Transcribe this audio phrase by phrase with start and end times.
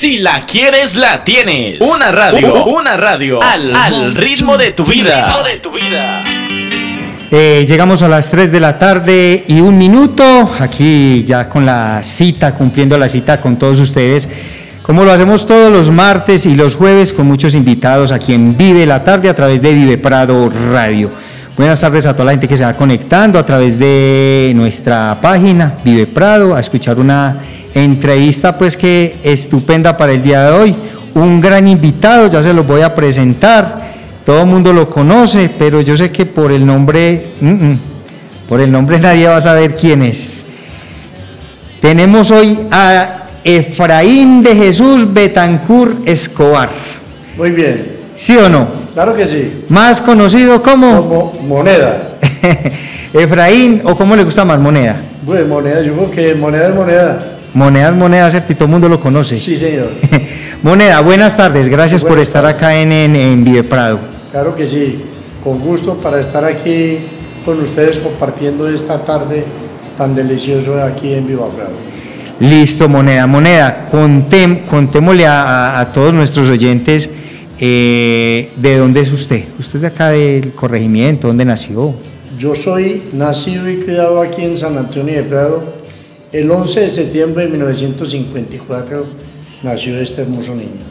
[0.00, 1.78] Si la quieres, la tienes.
[1.82, 5.42] Una radio, una radio al, al ritmo de tu vida.
[5.44, 6.24] De tu vida.
[7.30, 12.02] Eh, llegamos a las 3 de la tarde y un minuto, aquí ya con la
[12.02, 14.26] cita, cumpliendo la cita con todos ustedes,
[14.80, 18.86] como lo hacemos todos los martes y los jueves con muchos invitados aquí en Vive
[18.86, 21.10] la Tarde a través de Vive Prado Radio.
[21.58, 25.74] Buenas tardes a toda la gente que se va conectando a través de nuestra página
[25.84, 27.36] Vive Prado a escuchar una
[27.74, 30.74] entrevista pues que estupenda para el día de hoy.
[31.14, 33.90] Un gran invitado, ya se lo voy a presentar.
[34.24, 37.26] Todo el mundo lo conoce, pero yo sé que por el nombre,
[38.48, 40.46] por el nombre nadie va a saber quién es.
[41.80, 46.68] Tenemos hoy a Efraín de Jesús Betancur Escobar.
[47.36, 48.00] Muy bien.
[48.14, 48.68] ¿Sí o no?
[48.92, 49.64] Claro que sí.
[49.68, 51.08] Más conocido como...
[51.08, 52.18] Como moneda.
[53.14, 55.00] Efraín, o cómo le gusta más moneda.
[55.22, 57.18] Bueno, moneda, yo creo que moneda es moneda.
[57.54, 58.52] Moneda es moneda, ¿cierto?
[58.52, 59.40] Y todo el mundo lo conoce.
[59.40, 59.90] Sí, señor.
[60.62, 61.68] moneda, buenas tardes.
[61.68, 63.98] Gracias por estar acá en, en, en Vive Prado.
[64.30, 65.02] Claro que sí.
[65.42, 66.98] Con gusto para estar aquí
[67.44, 69.44] con ustedes compartiendo esta tarde
[69.96, 71.72] tan delicioso aquí en Viva Prado.
[72.38, 73.26] Listo, Moneda.
[73.26, 77.10] Moneda, contem, contémosle a, a, todos nuestros oyentes
[77.58, 79.44] eh, de dónde es usted.
[79.58, 81.94] Usted es de acá del corregimiento, ¿dónde nació?
[82.38, 85.79] Yo soy nacido y criado aquí en San Antonio de Prado
[86.32, 89.04] el 11 de septiembre de 1954
[89.62, 90.86] nació este hermoso niño.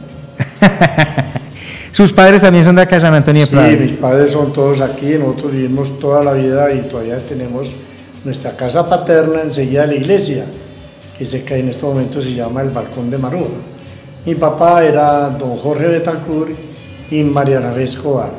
[1.91, 3.71] ¿Sus padres también son de acá de San Antonio de Prado?
[3.71, 7.71] Sí, mis padres son todos aquí, nosotros vivimos toda la vida y todavía tenemos
[8.23, 10.45] nuestra casa paterna enseguida de la iglesia,
[11.17, 13.49] que se cae en este momento se llama el Balcón de Maruja.
[14.25, 16.51] Mi papá era don Jorge Betancourt
[17.11, 18.31] y María Rafael Escobar.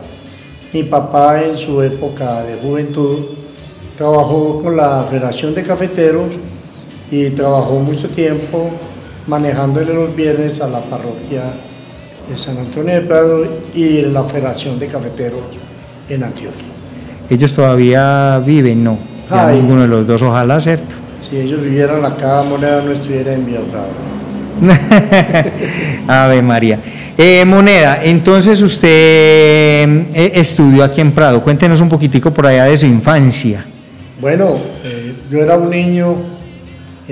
[0.72, 3.18] Mi papá en su época de juventud
[3.96, 6.30] trabajó con la Federación de Cafeteros
[7.10, 8.70] y trabajó mucho tiempo
[9.26, 11.42] manejándole los viernes a la parroquia
[12.28, 13.44] de San Antonio de Prado
[13.74, 15.40] y la Federación de Cafeteros
[16.08, 16.66] en Antioquia.
[17.28, 18.98] Ellos todavía viven, ¿no?
[19.30, 19.60] Ya Ay.
[19.60, 20.96] ninguno de los dos, ojalá, ¿cierto?
[21.28, 23.46] Si ellos vivieran acá, Moneda no estuviera en.
[26.08, 26.80] Ave María.
[27.16, 31.42] Eh, Moneda, entonces usted eh, estudió aquí en Prado.
[31.42, 33.64] Cuéntenos un poquitico por allá de su infancia.
[34.20, 36.16] Bueno, eh, yo era un niño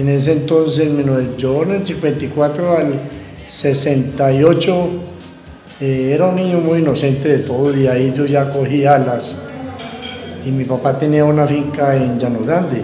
[0.00, 2.92] en ese entonces, en menos- yo en el 54 al
[3.48, 4.88] 68,
[5.80, 9.36] eh, era un niño muy inocente de todo y ahí yo ya cogía alas.
[10.46, 12.82] Y mi papá tenía una finca en Llano Grande.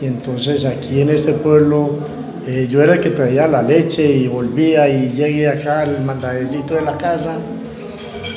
[0.00, 1.90] Y entonces aquí en este pueblo
[2.46, 6.74] eh, yo era el que traía la leche y volvía y llegué acá al mandadecito
[6.74, 7.36] de la casa.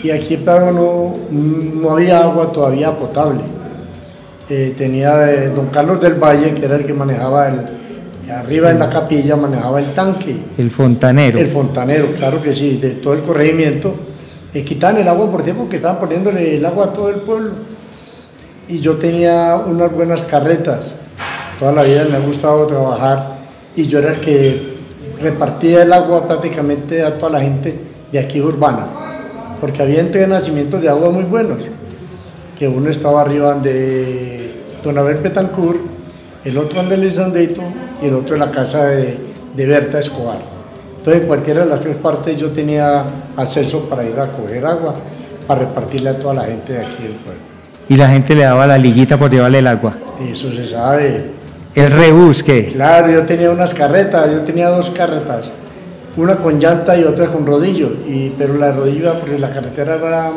[0.03, 3.41] Y aquí Prado no, no había agua todavía potable.
[4.53, 8.79] Eh, tenía eh, don Carlos del Valle, que era el que manejaba el, arriba en
[8.79, 10.35] la capilla, manejaba el tanque.
[10.57, 11.39] El fontanero.
[11.39, 13.95] El fontanero, claro que sí, de todo el corregimiento.
[14.53, 17.51] Eh, quitaban el agua por tiempo que estaban poniéndole el agua a todo el pueblo.
[18.67, 20.95] Y yo tenía unas buenas carretas.
[21.57, 23.37] Toda la vida me ha gustado trabajar
[23.73, 24.73] y yo era el que
[25.21, 27.79] repartía el agua prácticamente a toda la gente
[28.11, 28.85] de aquí urbana.
[29.61, 31.59] Porque había entrenamientos de agua muy buenos.
[32.59, 34.40] Que uno estaba arriba de
[34.83, 35.79] Don Abel Betancourt,
[36.43, 37.61] el otro ande Lisandito
[38.01, 39.17] y el otro en la casa de,
[39.55, 40.39] de Berta Escobar.
[40.97, 44.95] Entonces, en cualquiera de las tres partes yo tenía acceso para ir a coger agua,
[45.47, 47.41] para repartirle a toda la gente de aquí del pueblo.
[47.89, 49.95] Y la gente le daba la liguita por llevarle el agua.
[50.31, 51.31] Eso se sabe.
[51.73, 52.67] El rebusque.
[52.67, 55.51] Claro, yo tenía unas carretas, yo tenía dos carretas,
[56.17, 60.31] una con llanta y otra con rodillo, y, pero la rodilla, porque la carretera era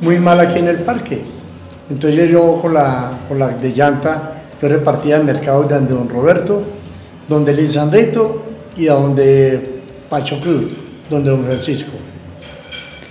[0.00, 1.22] muy mala aquí en el parque.
[1.90, 6.08] Entonces yo con la, con la de llanta, yo repartía el mercado de donde Don
[6.08, 6.62] Roberto,
[7.28, 8.42] donde Lisandrito
[8.76, 9.80] y a donde
[10.10, 10.66] Pacho Cruz,
[11.08, 11.92] donde Don Francisco.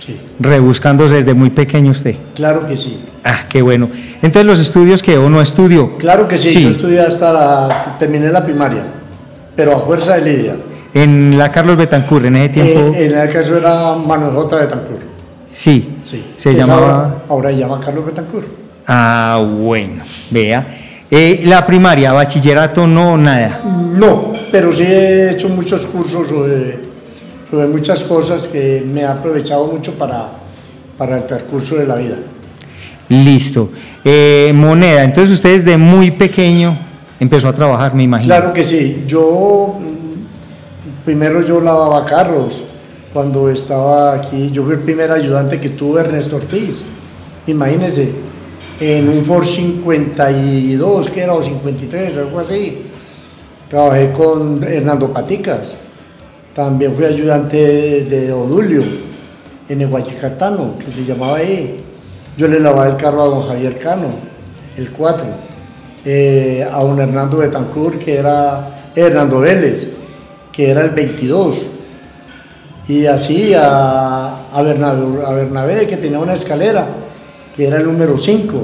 [0.04, 2.14] Sí, Rebuscándose desde muy pequeño usted.
[2.34, 3.00] claro que sí.
[3.24, 3.90] Ah, qué bueno.
[4.22, 5.98] Entonces los estudios que uno estudió.
[5.98, 8.84] Claro que sí, yo estudié hasta la, terminé la primaria,
[9.56, 10.56] pero a fuerza de lidia.
[10.94, 12.94] En la Carlos Betancourt, en ese tiempo.
[12.96, 14.56] Eh, en el caso era Manuel J.
[14.56, 15.02] Betancourt.
[15.50, 15.96] sí.
[16.04, 16.24] Sí.
[16.36, 16.86] Se llamaba.
[16.88, 18.67] Ahora, ahora se llama Carlos Betancourt.
[18.88, 20.02] Ah, bueno.
[20.30, 20.66] Vea.
[21.10, 23.62] Eh, la primaria, bachillerato, no, nada.
[23.64, 26.78] No, pero sí he hecho muchos cursos sobre,
[27.50, 30.28] sobre muchas cosas que me ha aprovechado mucho para,
[30.96, 32.16] para el transcurso de la vida.
[33.08, 33.70] Listo.
[34.04, 36.76] Eh, moneda, entonces usted desde muy pequeño
[37.20, 38.34] empezó a trabajar, me imagino.
[38.34, 39.04] Claro que sí.
[39.06, 42.64] Yo, mm, primero yo lavaba carros.
[43.12, 46.84] Cuando estaba aquí, yo fui el primer ayudante que tuve Ernesto Ortiz.
[47.46, 48.12] Imagínense,
[48.80, 52.82] en un Ford 52, que era, o 53, algo así.
[53.68, 55.76] Trabajé con Hernando Paticas.
[56.54, 58.82] También fui ayudante de Odulio
[59.68, 61.84] en el Guayacatano, que se llamaba ahí.
[62.36, 64.08] Yo le lavaba el carro a don Javier Cano,
[64.76, 65.26] el 4,
[66.04, 69.88] eh, a don Hernando Betancourt, que era Hernando Vélez,
[70.52, 71.66] que era el 22,
[72.88, 76.86] y así a, a, Bernabé, a Bernabé, que tenía una escalera,
[77.64, 78.62] era el número 5,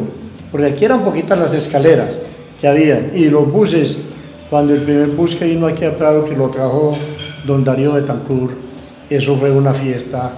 [0.51, 2.19] porque aquí eran poquitas las escaleras
[2.61, 3.99] que había, y los buses,
[4.49, 6.97] cuando el primer bus que vino aquí a Prado, que lo trajo
[7.45, 8.55] don Darío Betancourt,
[9.11, 10.33] eso fue una fiesta,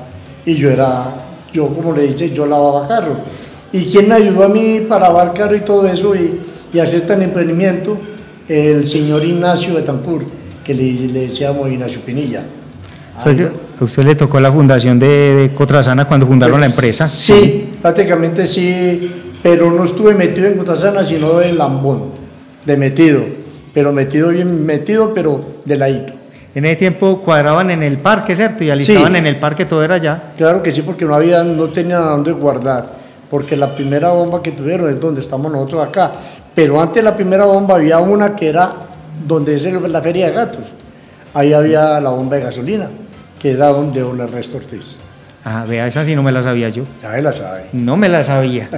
[0.45, 1.15] y yo era,
[1.53, 3.19] yo como le dice, yo lavaba carros.
[3.73, 6.41] ¿Y quién me ayudó a mí para lavar carro y todo eso y,
[6.79, 7.97] hacer tan emprendimiento?
[8.47, 10.27] El señor Ignacio Betancourt,
[10.63, 12.43] que le, le decíamos Ignacio Pinilla.
[13.19, 13.31] ¿A
[13.85, 17.07] usted le tocó la fundación de, de Cotrasana cuando fundaron la empresa?
[17.07, 19.11] Sí, prácticamente sí,
[19.43, 22.13] pero no estuve metido en Cotrasana, sino de Lambón,
[22.65, 23.21] de metido,
[23.75, 26.13] pero metido bien metido, pero de ladito.
[26.55, 28.65] En ese tiempo cuadraban en el parque, ¿cierto?
[28.65, 29.19] Y alistaban Sí.
[29.19, 30.33] en el parque, todo era allá.
[30.39, 32.93] Claro que sí, porque no había, no tenía dónde guardar,
[33.29, 36.13] porque la primera bomba que tuvieron es donde estamos nosotros acá,
[36.55, 38.73] pero antes de la primera bomba había una que era
[39.27, 40.63] donde es la feria de gatos,
[41.35, 42.89] ahí había la bomba de gasolina,
[43.41, 44.97] que era donde don Ernesto Ortiz,
[45.49, 46.83] Ah, vea, esa sí no me la sabía yo.
[47.01, 47.67] ya él la sabe.
[47.73, 48.69] No me la sabía.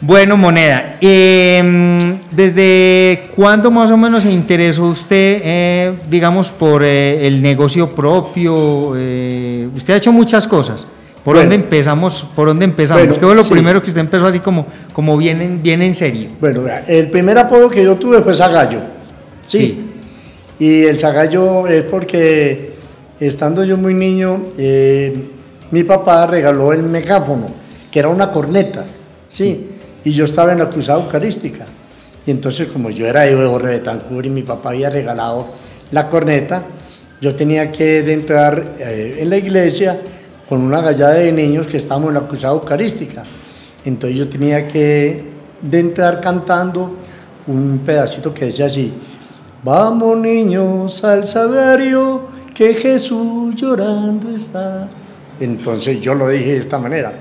[0.00, 7.26] Bueno, Moneda, eh, ¿desde cuándo más o menos se interesó usted, eh, digamos, por eh,
[7.26, 8.90] el negocio propio?
[8.90, 10.86] Usted ha hecho muchas cosas.
[11.24, 11.50] ¿Por Bueno.
[11.50, 12.26] dónde empezamos?
[12.34, 13.02] ¿Por dónde empezamos?
[13.02, 13.50] Bueno, ¿Qué fue lo sí.
[13.50, 16.30] primero que usted empezó así como, como bien, en, bien en serio?
[16.40, 18.80] Bueno, vea, el primer apodo que yo tuve fue Zagallo,
[19.46, 19.90] sí,
[20.60, 22.77] y el Zagallo es porque
[23.20, 25.14] estando yo muy niño, eh,
[25.70, 27.48] mi papá regaló el megáfono,
[27.90, 28.84] que era una corneta,
[29.28, 29.68] ¿sí?
[30.04, 31.66] Y yo estaba en la cruzada eucarística.
[32.26, 35.48] Y entonces, como yo era hijo de Jorge Betancourt y mi papá había regalado
[35.90, 36.62] la corneta,
[37.20, 40.00] yo tenía que entrar eh, en la iglesia
[40.48, 43.24] con una gallada de niños que estábamos en la cruzada eucarística.
[43.84, 45.24] Entonces yo tenía que
[45.60, 46.94] de entrar cantando
[47.46, 48.92] un pedacito que decía así,
[49.62, 54.88] vamos niños al sagrario que Jesús llorando está.
[55.38, 57.12] Entonces yo lo dije de esta manera,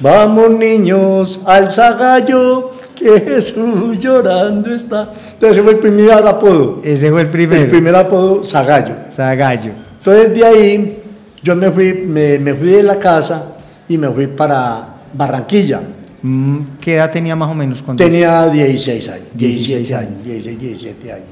[0.00, 5.02] vamos niños al sagallo que Jesús llorando está.
[5.34, 7.62] Entonces ese fue el primer apodo, Ese fue el primero.
[7.62, 8.94] el primer apodo sagallo.
[9.12, 9.70] Zagallo.
[9.98, 11.02] Entonces de ahí
[11.44, 13.54] yo me fui, me, me fui de la casa
[13.88, 15.80] y me fui para Barranquilla.
[16.22, 20.58] Mm, ¿Qué edad tenía más o menos cuando Tenía 16 años, 17 16 años, 16,
[20.58, 21.26] 17 años.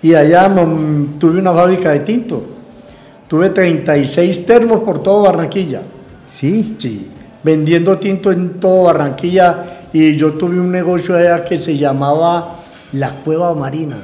[0.00, 0.50] Y allá
[1.18, 2.57] tuve una fábrica de tinto.
[3.28, 5.82] Tuve 36 termos por todo Barranquilla.
[6.26, 7.08] Sí, Sí,
[7.42, 9.64] vendiendo tinto en todo Barranquilla.
[9.92, 12.56] Y yo tuve un negocio allá que se llamaba
[12.92, 13.96] La Cueva Marina.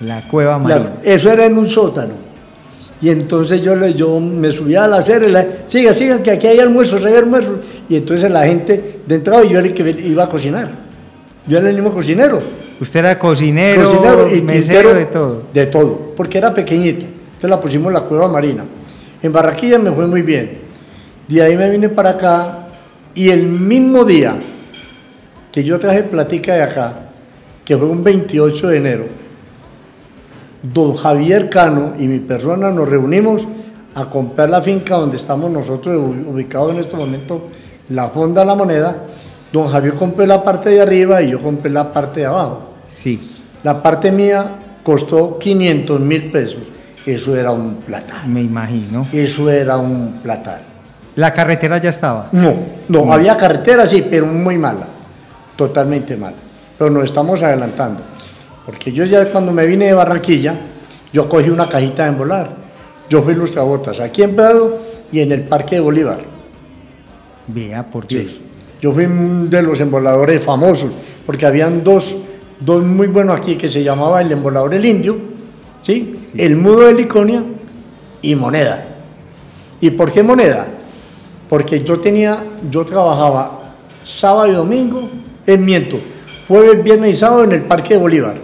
[0.00, 0.92] la cueva La- marina.
[1.04, 2.14] eso era en un sótano.
[3.00, 6.30] Y entonces yo, le, yo me subía a la acera y le siga, sigan, que
[6.30, 7.54] aquí hay almuerzos, hay almuerzos.
[7.88, 10.70] Y entonces la gente de entrada yo era el que iba a cocinar.
[11.46, 12.40] Yo era el mismo cocinero.
[12.80, 15.42] Usted era cocinero, cocinero y mesero, de todo.
[15.54, 17.06] De todo, porque era pequeñito.
[17.42, 18.64] Entonces la pusimos en la cueva marina.
[19.20, 20.58] En Barranquilla me fue muy bien.
[21.26, 22.68] De ahí me vine para acá
[23.16, 24.36] y el mismo día
[25.50, 26.94] que yo traje platica de acá,
[27.64, 29.04] que fue un 28 de enero,
[30.62, 33.48] don Javier Cano y mi persona nos reunimos
[33.96, 37.48] a comprar la finca donde estamos nosotros ubi- ubicados en este momento,
[37.88, 38.98] la Fonda La Moneda.
[39.52, 42.60] Don Javier compró la parte de arriba y yo compré la parte de abajo.
[42.88, 43.30] Sí,
[43.64, 44.46] La parte mía
[44.84, 46.68] costó 500 mil pesos.
[47.04, 48.28] Eso era un platal.
[48.28, 49.06] me imagino.
[49.12, 50.62] Eso era un platal.
[51.16, 52.28] La carretera ya estaba.
[52.32, 52.54] No,
[52.88, 54.86] no, había carretera sí, pero muy mala.
[55.56, 56.36] Totalmente mala.
[56.78, 58.00] Pero nos estamos adelantando.
[58.64, 60.54] Porque yo ya cuando me vine de Barranquilla,
[61.12, 62.50] yo cogí una cajita de embolar.
[63.08, 64.78] Yo fui lustrabotas aquí en Prado
[65.10, 66.20] y en el Parque de Bolívar.
[67.48, 68.32] Vea, por Dios.
[68.32, 68.42] Sí.
[68.82, 70.90] Yo fui de los emboladores famosos,
[71.24, 72.16] porque habían dos,
[72.58, 75.18] dos muy buenos aquí que se llamaba el embolador El Indio,
[75.82, 76.14] ¿sí?
[76.36, 77.42] el mudo de Liconia
[78.22, 78.86] y Moneda.
[79.80, 80.66] ¿Y por qué Moneda?
[81.48, 85.08] Porque yo tenía, yo trabajaba sábado y domingo,
[85.46, 85.98] en miento,
[86.48, 88.40] jueves, viernes y sábado en el Parque de Bolívar.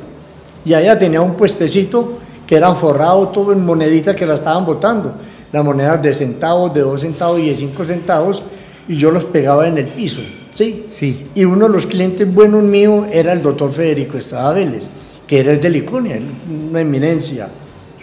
[0.64, 5.14] Y allá tenía un puestecito que eran forrados todo en moneditas que la estaban botando.
[5.52, 8.42] Las monedas de centavos, de dos centavos y de cinco centavos,
[8.88, 10.20] y yo los pegaba en el piso,
[10.52, 10.86] ¿sí?
[10.90, 11.26] Sí.
[11.34, 14.90] Y uno de los clientes buenos míos era el doctor Federico Estrada Vélez,
[15.28, 16.24] que era el de Liconia, él,
[16.70, 17.48] una eminencia,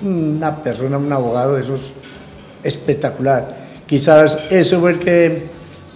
[0.01, 1.91] una persona, un abogado de esos
[2.63, 3.65] espectacular.
[3.87, 5.43] Quizás eso fue el que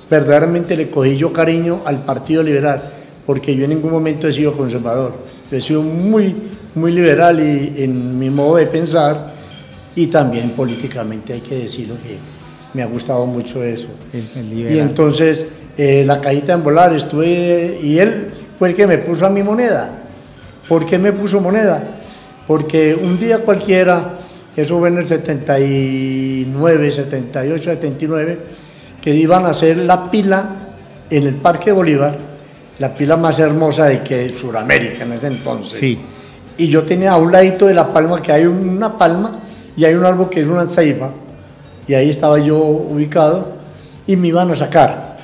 [0.09, 2.89] verdaderamente le cogí yo cariño al Partido Liberal,
[3.25, 5.13] porque yo en ningún momento he sido conservador.
[5.51, 6.35] Yo he sido muy,
[6.73, 9.33] muy liberal y en mi modo de pensar,
[9.95, 12.17] y también políticamente hay que decirlo que
[12.73, 13.87] me ha gustado mucho eso.
[14.51, 15.45] y entonces
[15.77, 19.43] eh, la cajita en volar estuve y él fue el que me puso a mi
[19.43, 19.98] moneda.
[20.69, 21.83] ¿Por qué me puso moneda?
[22.45, 24.13] Porque un día cualquiera,
[24.55, 28.39] eso fue en el 79, 78, 79,
[29.01, 30.45] que iban a hacer la pila
[31.09, 32.15] en el Parque Bolívar,
[32.77, 35.79] la pila más hermosa de que Sudamérica en ese entonces.
[35.79, 35.99] Sí.
[36.57, 39.31] Y yo tenía a un ladito de la palma que hay una palma
[39.75, 41.09] y hay un árbol que es una ceiba,
[41.87, 43.53] y ahí estaba yo ubicado
[44.05, 45.17] y me iban a sacar.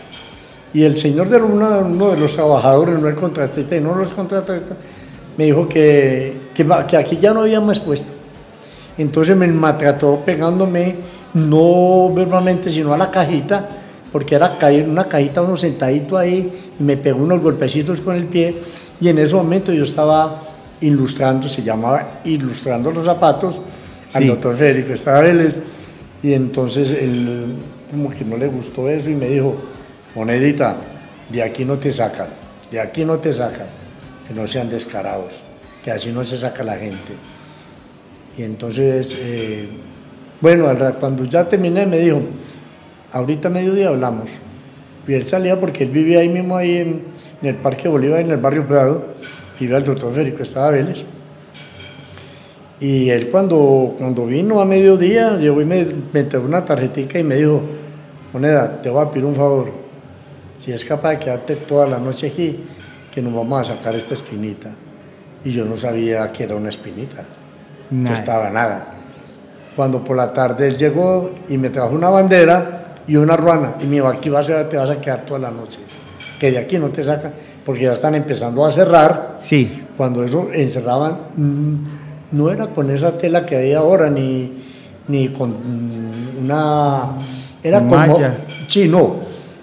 [0.74, 4.76] Y el señor de uno de los trabajadores, no el contratista, no los contratistas,
[5.38, 8.12] me dijo que, que, que, aquí ya no había más puesto.
[8.98, 10.96] Entonces me maltrató pegándome,
[11.34, 13.68] no verbalmente, sino a la cajita,
[14.12, 18.56] porque era una cajita, uno sentadito ahí, y me pegó unos golpecitos con el pie,
[19.02, 20.42] y en ese momento yo estaba
[20.80, 23.60] ilustrando, se llamaba Ilustrando los zapatos,
[24.14, 25.62] al doctor Federico Estrada Vélez,
[26.24, 27.56] y entonces él
[27.92, 29.56] como que no le gustó eso y me dijo,
[30.16, 30.78] monedita,
[31.30, 32.28] de aquí no te sacan,
[32.72, 33.68] de aquí no te sacan,
[34.28, 35.34] que no sean descarados,
[35.84, 37.14] que así no se saca la gente.
[38.38, 39.68] Y entonces, eh,
[40.42, 40.68] bueno,
[41.00, 42.22] cuando ya terminé me dijo,
[43.12, 44.32] ahorita mediodía hablamos.
[45.08, 47.04] Y él salía porque él vivía ahí mismo, ahí en,
[47.42, 49.06] el Parque Bolívar, en el barrio Prado,
[49.60, 51.04] y al doctor Federico Estrada Vélez.
[52.80, 57.24] Y él cuando, cuando vino a mediodía, llegó y me, me entregó una tarjetita y
[57.24, 57.62] me dijo,
[58.34, 59.72] Moneda, te voy a pedir un favor.
[60.58, 62.60] Si es capaz de quedarte toda la noche aquí,
[63.16, 64.70] que nos vamos a sacar esta espinita.
[65.46, 67.24] Y yo no sabía que era una espinita.
[67.90, 68.88] No estaba nada.
[69.74, 73.76] Cuando por la tarde él llegó y me trajo una bandera y una ruana.
[73.80, 75.80] Y me dijo, aquí vas a, te vas a quedar toda la noche.
[76.38, 77.32] Que de aquí no te sacan,
[77.66, 79.38] porque ya están empezando a cerrar.
[79.40, 79.84] Sí.
[79.96, 81.18] Cuando eso encerraban...
[81.38, 81.76] Mm,
[82.32, 84.52] no era con esa tela que hay ahora, ni,
[85.08, 85.56] ni con
[86.42, 87.12] una...
[87.64, 88.18] Era como...
[88.68, 89.16] Sí, no.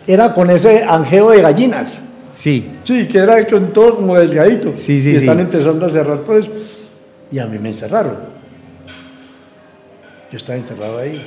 [0.06, 2.02] Era con ese angeo de gallinas.
[2.34, 2.70] Sí.
[2.82, 4.72] Sí, que era con todo como delgadito.
[4.76, 6.48] Sí, sí, y están empezando a cerrar pues.
[7.30, 8.16] Y a mí me encerraron.
[10.30, 11.20] Yo estaba encerrado ahí.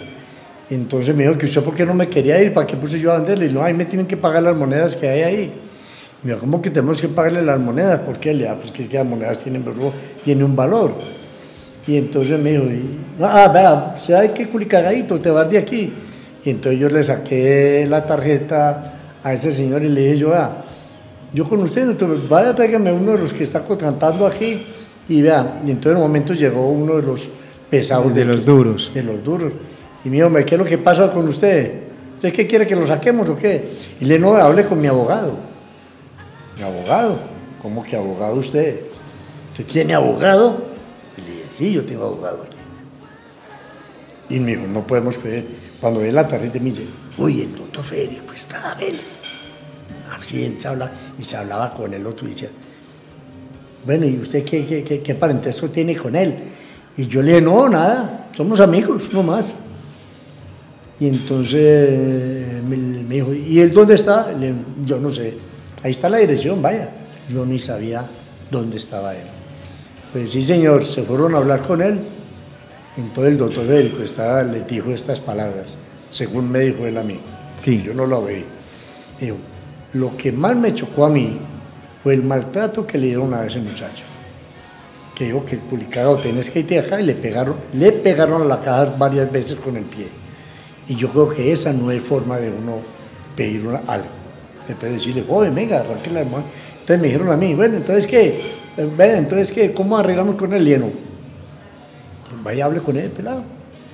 [0.70, 3.12] Entonces me dijo que usted por qué no me quería ir, ¿para qué puse yo
[3.12, 3.48] a venderle?
[3.48, 5.54] Y no, ahí me tienen que pagar las monedas que hay ahí.
[6.24, 8.00] Me dijo, ¿cómo que tenemos que pagarle las monedas?
[8.00, 8.34] ¿Por qué?
[8.34, 9.64] Le pues que, las monedas tienen,
[10.24, 10.96] tiene un valor.
[11.88, 12.64] Y entonces me dijo,
[13.22, 15.94] ah, vea, si hay que culicagadito, te vas de aquí.
[16.44, 18.94] Y entonces yo le saqué la tarjeta
[19.24, 20.64] a ese señor y le dije yo, ah,
[21.34, 24.66] yo con usted, entonces vaya, tráigame uno de los que está contratando aquí.
[25.08, 27.28] Y vea, y entonces en un momento llegó uno de los
[27.70, 28.14] pesados.
[28.14, 28.92] De, los duros.
[28.94, 29.54] De los duros.
[30.04, 31.82] Y me dijo, ¿qué es lo que pasa con usted?
[32.16, 33.70] ¿Usted qué quiere que lo saquemos o qué?
[34.00, 35.36] Y le no, hable con mi abogado.
[36.58, 37.18] Mi abogado.
[37.62, 38.82] ¿Cómo que abogado usted?
[39.52, 40.76] ¿Usted tiene abogado?
[41.50, 42.58] sí, yo tengo abogado aquí.
[44.30, 45.46] Y me dijo, no podemos creer.
[45.80, 49.20] Cuando ve la tarjeta me dice, uy, el doctor Federico está a Vélez.
[50.22, 52.50] Se habla, y se hablaba con el otro y decía,
[53.86, 56.36] bueno, ¿y usted qué, qué, qué, parentesco tiene con él?
[56.98, 59.56] Y yo le dije, no, nada, somos amigos, no más.
[61.00, 64.34] Y entonces me, dijo, ¿y él dónde está?
[64.86, 65.36] yo no sé,
[65.84, 66.90] ahí está la dirección, vaya.
[67.30, 68.06] Yo ni sabía
[68.50, 69.28] dónde estaba él.
[70.14, 72.00] Pues sí, señor, se fueron a hablar con él.
[72.98, 75.76] Entonces el doctor médico estaba, le dijo estas palabras,
[76.10, 77.20] según me dijo él a mí.
[77.58, 77.84] Sí.
[77.84, 78.46] Yo no lo veí.
[79.20, 79.36] Dijo,
[79.96, 81.38] lo que más me chocó a mí
[82.04, 84.04] fue el maltrato que le dieron a ese muchacho.
[85.16, 88.94] Que dijo que publicado tenés que irte acá y le pegaron, le pegaron la caja
[88.98, 90.08] varias veces con el pie.
[90.90, 92.80] Y yo creo que esa no es forma de uno
[93.38, 94.08] pedir algo.
[94.68, 96.44] Le puede decirle, joven, venga, arranque la mano.
[96.74, 98.42] Entonces me dijeron a mí, bueno, entonces qué,
[98.76, 99.74] Ven, entonces, ¿qué?
[99.74, 100.90] ¿cómo arreglamos con el lleno?
[102.44, 103.44] Vaya, hable con él, pelado.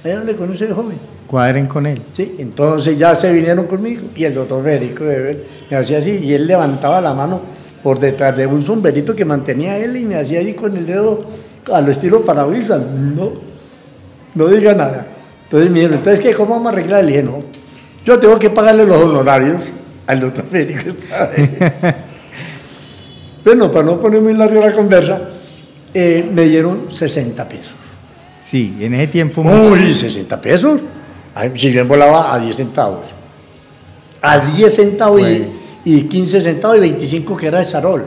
[0.04, 0.98] Vaya, hable con ese joven.
[1.32, 2.02] Cuadren con él.
[2.12, 5.06] Sí, entonces ya se vinieron conmigo y el doctor Federico
[5.70, 7.40] me hacía así y él levantaba la mano
[7.82, 11.24] por detrás de un sombrerito que mantenía él y me hacía ahí con el dedo
[11.72, 12.82] a lo estilo parabrisas.
[12.82, 13.32] No,
[14.36, 15.08] no diga nada.
[15.46, 16.34] Entonces me dijeron, entonces, ¿qué?
[16.34, 17.44] ¿Cómo vamos a arreglar el lleno?
[18.04, 19.72] Yo tengo que pagarle los honorarios
[20.08, 20.92] al doctor Federico.
[23.44, 25.20] Bueno, para no poner muy larga la conversa,
[25.96, 27.74] eh, me dieron 60 pesos.
[28.40, 29.42] Sí, en ese tiempo...
[29.42, 30.80] Uy, 60 pesos.
[31.56, 33.08] Si bien volaba a 10 centavos.
[34.22, 35.22] A 10 centavos
[35.84, 38.06] y, 15 centavos y 25 que era de Sarol.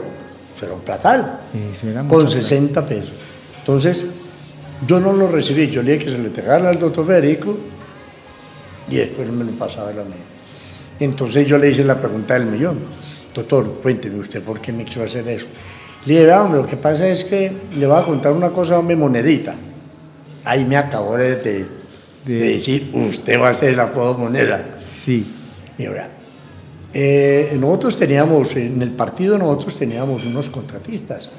[0.55, 1.39] Eso era un platal.
[2.07, 3.13] con 60 pesos.
[3.59, 4.05] Entonces,
[4.87, 5.67] yo no lo recibí.
[5.69, 7.57] Yo le dije que se le entregara al doctor Federico
[8.89, 10.15] y después me lo pasaba a la mía.
[10.99, 12.79] Entonces yo le hice la pregunta del millón
[13.35, 15.45] doctor, cuénteme usted por qué me quiso hacer eso.
[16.05, 18.95] Le dije, hombre, lo que pasa es que le voy a contar una cosa, hombre,
[18.95, 19.55] monedita.
[20.45, 21.65] ahí me acabó de, de-
[22.25, 24.77] de decir, usted va a ser el apodo moneda.
[24.91, 25.25] Sí.
[25.77, 26.09] Mira,
[26.93, 31.29] eh, nosotros teníamos, en el partido nosotros teníamos unos contratistas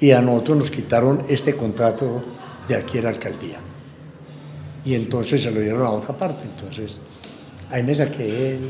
[0.00, 2.22] y a nosotros nos quitaron este contrato
[2.68, 3.58] de aquí a la alcaldía.
[4.84, 6.44] Y entonces se lo dieron a otra parte.
[6.44, 7.00] Entonces,
[7.70, 8.60] ahí me saqué el,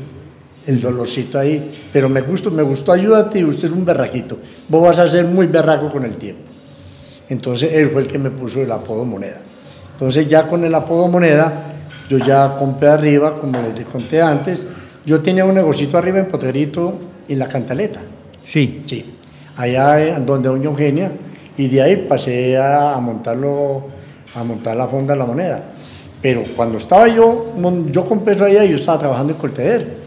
[0.67, 1.87] el dolorcito ahí.
[1.93, 4.39] Pero me gustó, me gustó, ayúdate, usted es un berraquito.
[4.67, 6.43] Vos vas a ser muy berraco con el tiempo.
[7.29, 9.41] Entonces él fue el que me puso el apodo moneda.
[10.01, 11.53] Entonces ya con el apodo moneda,
[12.09, 14.65] yo ya compré arriba, como les conté antes,
[15.05, 18.01] yo tenía un negocito arriba en Potrerito, en la Cantaleta.
[18.41, 18.81] Sí.
[18.87, 19.05] Sí,
[19.55, 21.11] allá en donde doña Eugenia,
[21.55, 23.89] y de ahí pasé a, montarlo,
[24.33, 25.65] a montar la fonda de la moneda.
[26.19, 27.53] Pero cuando estaba yo,
[27.91, 29.97] yo compré eso allá, yo estaba trabajando en Coltejer.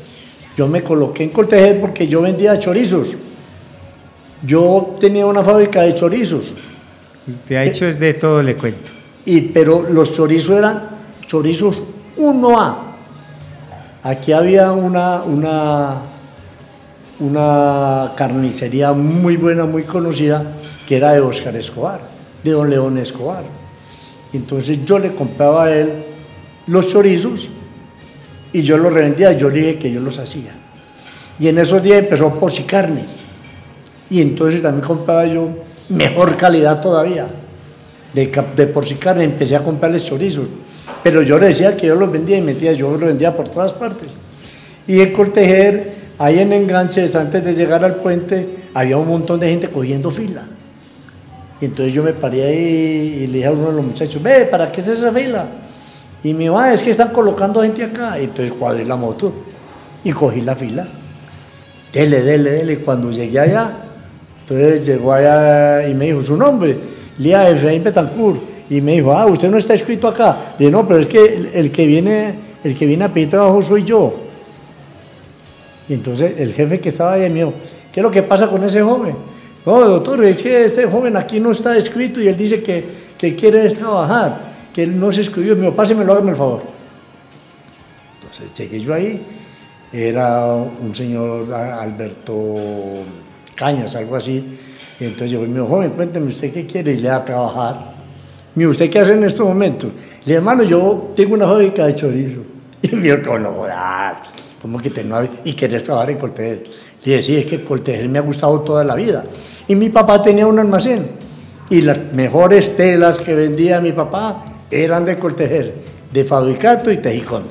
[0.56, 3.16] Yo me coloqué en Coltejer porque yo vendía chorizos.
[4.44, 6.52] Yo tenía una fábrica de chorizos,
[7.28, 8.93] Usted ha hecho es de todo, le cuento.
[9.26, 10.82] Y, pero los chorizos eran
[11.26, 11.82] chorizos
[12.16, 12.74] 1A.
[14.02, 15.94] Aquí había una, una,
[17.20, 20.52] una carnicería muy buena, muy conocida,
[20.86, 22.00] que era de Oscar Escobar,
[22.42, 23.44] de don León Escobar.
[24.32, 26.04] Entonces yo le compraba a él
[26.66, 27.48] los chorizos
[28.52, 30.52] y yo los revendía, yo le dije que yo los hacía.
[31.38, 33.20] Y en esos días empezó Carnes
[34.08, 35.48] Y entonces también compraba yo
[35.88, 37.26] mejor calidad todavía
[38.14, 40.46] de, de porcicarne, empecé a comprarles chorizos.
[41.02, 43.72] Pero yo le decía que yo los vendía y mentira, yo los vendía por todas
[43.72, 44.16] partes.
[44.86, 49.48] Y en Cortejer, ahí en Enganches, antes de llegar al puente, había un montón de
[49.50, 50.46] gente cogiendo fila.
[51.60, 54.46] Y entonces yo me paré ahí y le dije a uno de los muchachos, ve,
[54.46, 55.46] ¿para qué es esa fila?
[56.22, 58.18] Y me dijo, ah, es que están colocando gente acá.
[58.18, 59.32] Y entonces cuadré la moto
[60.02, 60.86] y cogí la fila.
[61.92, 62.78] Dele, dele, dele.
[62.78, 63.70] Cuando llegué allá,
[64.40, 66.76] entonces llegó allá y me dijo su nombre,
[67.18, 68.40] Lía Efraín Betancourt.
[68.70, 70.54] Y me dijo, ah, usted no está escrito acá.
[70.58, 73.28] Le dije, no, pero es que el, el que viene, el que viene a pedir
[73.28, 74.14] trabajo soy yo.
[75.88, 77.52] Y entonces el jefe que estaba ahí me dijo,
[77.92, 79.14] ¿qué es lo que pasa con ese joven?
[79.66, 82.84] No, doctor, es que este joven aquí no está escrito y él dice que,
[83.18, 85.54] que quiere trabajar, que él no se escribió.
[85.56, 86.62] Me dijo, pásemelo, hágame el favor.
[88.22, 89.20] Entonces llegué yo ahí,
[89.92, 92.34] era un señor a- Alberto
[93.54, 94.58] Cañas, algo así.
[95.04, 97.24] Y entonces llegó y me dijo, joven, cuénteme usted qué quiere y le da a
[97.26, 97.90] trabajar.
[98.54, 99.90] Me dijo, ¿usted qué hace en estos momentos?
[99.92, 102.40] Le dije, hermano, yo tengo una fábrica de chorizo.
[102.82, 104.16] Y me dijo, ¿cómo no jodas?
[104.62, 106.64] ¿Cómo que te no y querés trabajar en Coltejer?
[107.04, 109.24] Le dije, sí, es que Coltejer me ha gustado toda la vida.
[109.68, 111.08] Y mi papá tenía un almacén.
[111.68, 115.74] Y las mejores telas que vendía mi papá eran de Coltejer,
[116.10, 117.50] de Fabricato y Tejicondo.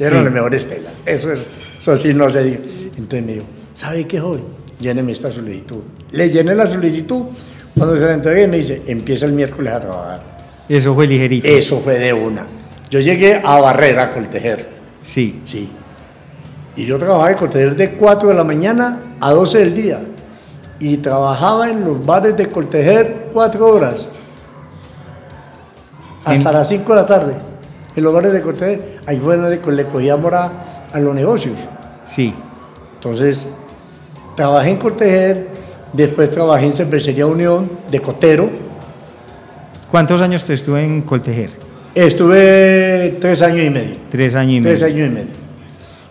[0.00, 0.24] Eran Sí.
[0.24, 0.92] las mejores telas.
[1.06, 1.40] Eso, es,
[1.78, 2.58] eso sí no se diga.
[2.96, 4.57] Entonces me dijo, ¿sabe qué, joven?
[4.80, 5.78] Lléneme esta solicitud.
[6.12, 7.24] Le llené la solicitud.
[7.76, 10.38] Cuando se la entregué me dice, empieza el miércoles a trabajar.
[10.68, 11.46] Eso fue ligerito.
[11.48, 12.46] Eso fue de una.
[12.90, 14.66] Yo llegué a Barrera, a Coltejer.
[15.02, 15.40] Sí.
[15.44, 15.68] Sí.
[16.76, 20.00] Y yo trabajaba en Coltejer de 4 de la mañana a 12 del día.
[20.80, 24.08] Y trabajaba en los bares de Coltejer 4 horas.
[26.24, 27.34] Hasta En- las 5 de la tarde.
[27.96, 28.98] En los bares de Coltejer.
[29.06, 30.52] Ahí fue donde le cogía amor a,
[30.92, 31.54] a los negocios.
[32.04, 32.32] Sí.
[32.94, 33.48] Entonces,
[34.38, 35.48] trabajé en Coltejer.
[35.92, 38.48] Después trabajé en Cervecería Unión de Cotero.
[39.90, 41.50] ¿Cuántos años te estuve en Coltejer?
[41.92, 43.96] Estuve tres años y medio.
[44.08, 44.94] Tres años y Tres medio.
[44.94, 45.32] años y medio.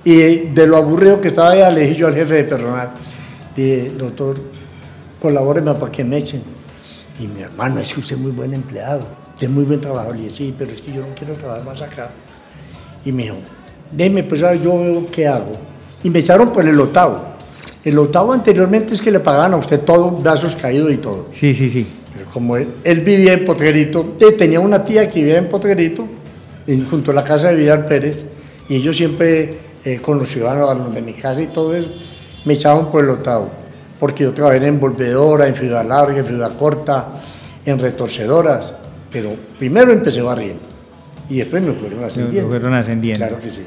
[0.04, 2.90] Y de lo aburrido que estaba allá, le dije yo al jefe de personal,
[3.56, 4.38] dije, doctor,
[5.22, 6.42] colabóreme para que me echen.
[7.20, 9.04] Y mi hermano, es que usted es muy buen empleado,
[9.36, 10.18] usted es muy buen trabajador.
[10.18, 12.10] Le dije, sí, pero es que yo no quiero trabajar más acá.
[13.06, 13.38] Y me dijo,
[13.90, 15.54] déjeme, pues yo veo qué hago.
[16.04, 17.27] Y me echaron por el octavo.
[17.88, 21.28] El octavo anteriormente es que le pagaban a usted todo, brazos caídos y todo.
[21.32, 21.88] Sí, sí, sí.
[22.14, 26.06] Pero como él, él vivía en Potreguerito, eh, tenía una tía que vivía en Potreguerito,
[26.68, 28.26] en- junto a la casa de Vidal Pérez,
[28.68, 31.88] y ellos siempre, eh, con los ciudadanos de mi casa y todo eso,
[32.44, 33.50] me echaban por el octavo,
[34.02, 37.08] porque yo trabajé en envolvedora, en fibra larga, en fibra corta,
[37.66, 38.74] en retorcedoras,
[39.10, 40.64] pero primero empecé barriendo,
[41.30, 42.50] y después me fueron ascendiendo.
[42.50, 43.26] fueron ascendiendo.
[43.28, 43.62] Claro que sí.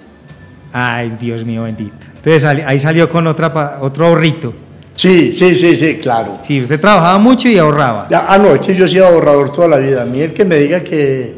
[0.72, 2.06] Ay, Dios mío bendito.
[2.16, 4.52] Entonces ahí salió con otra, otro ahorrito.
[4.94, 6.40] Sí, sí, sí, sí, claro.
[6.42, 8.08] Sí, usted trabajaba mucho y ahorraba.
[8.10, 10.02] Ah, no, es que yo he sido ahorrador toda la vida.
[10.02, 11.36] A mí el que me diga que,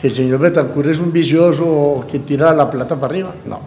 [0.00, 3.60] que el señor Betancourt es un vicioso o que tira la plata para arriba, no.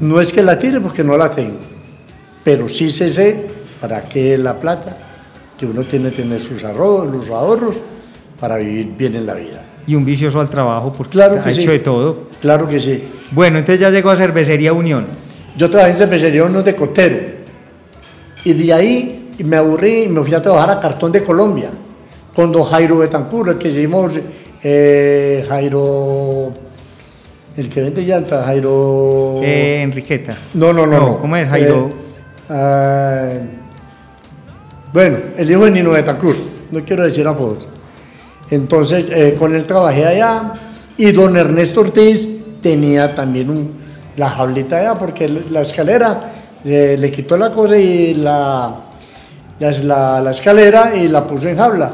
[0.00, 1.58] No es que la tire porque no la tengo,
[2.44, 3.46] pero sí sé, sé
[3.80, 4.96] para qué la plata,
[5.58, 7.76] que uno tiene que tener sus ahorros, los ahorros
[8.38, 9.61] para vivir bien en la vida.
[9.86, 11.66] Y un vicioso al trabajo porque Claro ha hecho sí.
[11.66, 12.28] de todo.
[12.40, 13.02] Claro que sí.
[13.32, 15.06] Bueno, entonces ya llegó a Cervecería Unión.
[15.56, 17.18] Yo trabajé en cervecería uno de Cotero
[18.44, 21.70] y de ahí me aburrí y me fui a trabajar a Cartón de Colombia
[22.34, 24.14] con don Jairo Betancourt, el que hicimos
[24.64, 26.52] Eh, Jairo,
[27.56, 29.40] el que vende llantas, Jairo...
[29.42, 30.36] Eh, Enriqueta.
[30.54, 31.18] no, no, no, no.
[31.18, 31.88] ¿Cómo es Jairo?
[31.88, 33.30] Eh, ah,
[34.92, 36.38] bueno, el hijo de Nino Betancourt,
[36.70, 37.64] no quiero decir apodos.
[38.52, 40.52] Entonces, eh, con él trabajé allá
[40.98, 42.28] y don Ernesto Ortiz
[42.60, 43.72] tenía también un,
[44.18, 46.30] la jaulita allá porque la escalera
[46.62, 48.76] eh, le quitó la cosa y la,
[49.58, 51.90] la, la- la escalera y la puso en jaula.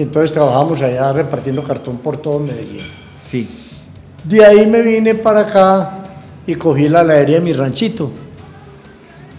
[0.00, 2.82] Entonces trabajamos allá repartiendo cartón por todo Medellín.
[3.22, 3.48] Sí.
[4.24, 5.90] De ahí me vine para acá
[6.44, 8.10] y cogí la heladería de mi ranchito.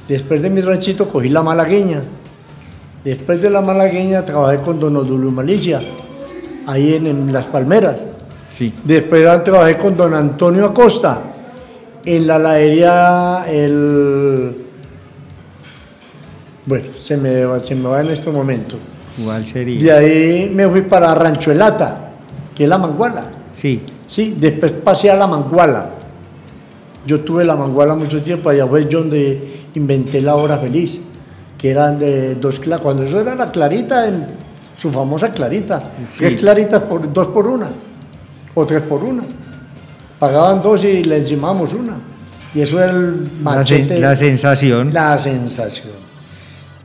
[0.07, 2.01] Después de mi ranchito cogí la malagueña.
[3.03, 5.81] Después de la malagueña trabajé con don Odulio Malicia,
[6.67, 8.07] ahí en, en Las Palmeras.
[8.49, 8.73] Sí.
[8.83, 11.21] Después trabajé con don Antonio Acosta
[12.05, 14.55] en la heladería el...
[16.65, 18.79] Bueno, se me, va- se me va en estos momentos.
[19.23, 19.95] ¿Cuál De sería?
[19.97, 22.11] ahí me fui para Rancho Elata,
[22.55, 23.23] que es la Manguala.
[23.51, 23.81] Sí.
[24.05, 25.89] Sí, después pasé a la Manguala.
[27.05, 31.01] Yo tuve la Manguala mucho tiempo, allá fue donde inventé la hora feliz,
[31.57, 34.25] que eran de dos claras, cuando eso era la clarita, en
[34.77, 36.19] su famosa clarita, Sí.
[36.19, 37.67] tres claritas por dos por una,
[38.55, 39.23] o tres por una.
[40.19, 41.97] Pagaban dos y le encimamos una.
[42.53, 43.99] Y eso era el La, sen- machete.
[43.99, 44.93] la sensación.
[44.93, 45.93] La sensación.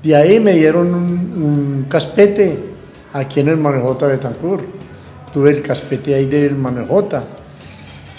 [0.02, 2.58] De ahí me dieron un, un caspete
[3.12, 4.64] aquí en el Manejota de Tancur.
[5.32, 7.24] Tuve el caspete ahí del Manejota.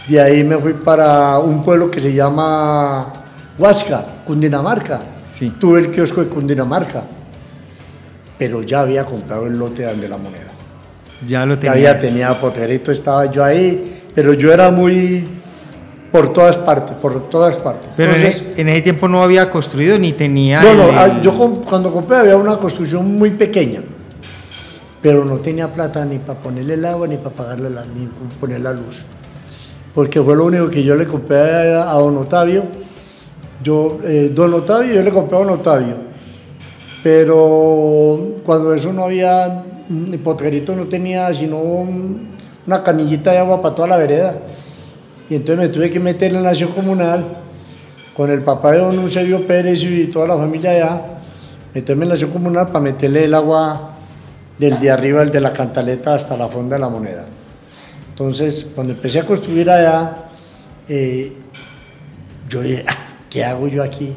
[0.08, 3.14] De ahí me fui para un pueblo que se llama
[3.58, 5.00] Huasca, Cundinamarca.
[5.30, 5.54] Sí.
[5.60, 7.04] Tuve el kiosco de Cundinamarca.
[8.38, 10.52] Pero ya había comprado el lote de la moneda.
[11.26, 11.72] Ya lo Ya tenía.
[11.74, 15.26] había tenía poterito, estaba yo ahí, pero yo era muy
[16.12, 17.90] por todas partes, por todas partes.
[17.98, 20.62] Pero en, Entonces, en ese tiempo no había construido ni tenía.
[20.62, 21.34] no, no, el- ah, yo
[21.68, 23.82] cuando compré había una construcción muy pequeña,
[25.02, 28.08] pero no tenía plata ni para ponerle el agua, ni para pagarle la, ni
[28.40, 29.02] poner la luz.
[29.96, 32.64] Porque fue lo único que yo le compré a, a don Otavio.
[33.64, 36.07] Yo, eh, don Otavio, yo le compré a don Otavio.
[37.08, 42.32] Pero cuando eso no había, mm, el potreguito no tenía sino un-
[42.68, 44.36] una canillita de agua para toda la vereda.
[45.30, 47.24] Y entonces me tuve que meter en la acción comunal
[48.14, 51.02] con el papá de don Eusebio Pérez y toda la familia allá,
[51.74, 53.92] meterme en la acción comunal para meterle el agua
[54.60, 57.24] del de arriba, el de la cantaleta, hasta la fonda de la moneda.
[58.10, 60.14] Entonces, cuando empecé a construir allá,
[60.90, 61.32] eh,
[62.50, 62.96] yo dije, "Ah,
[63.30, 64.12] ¿qué hago yo aquí?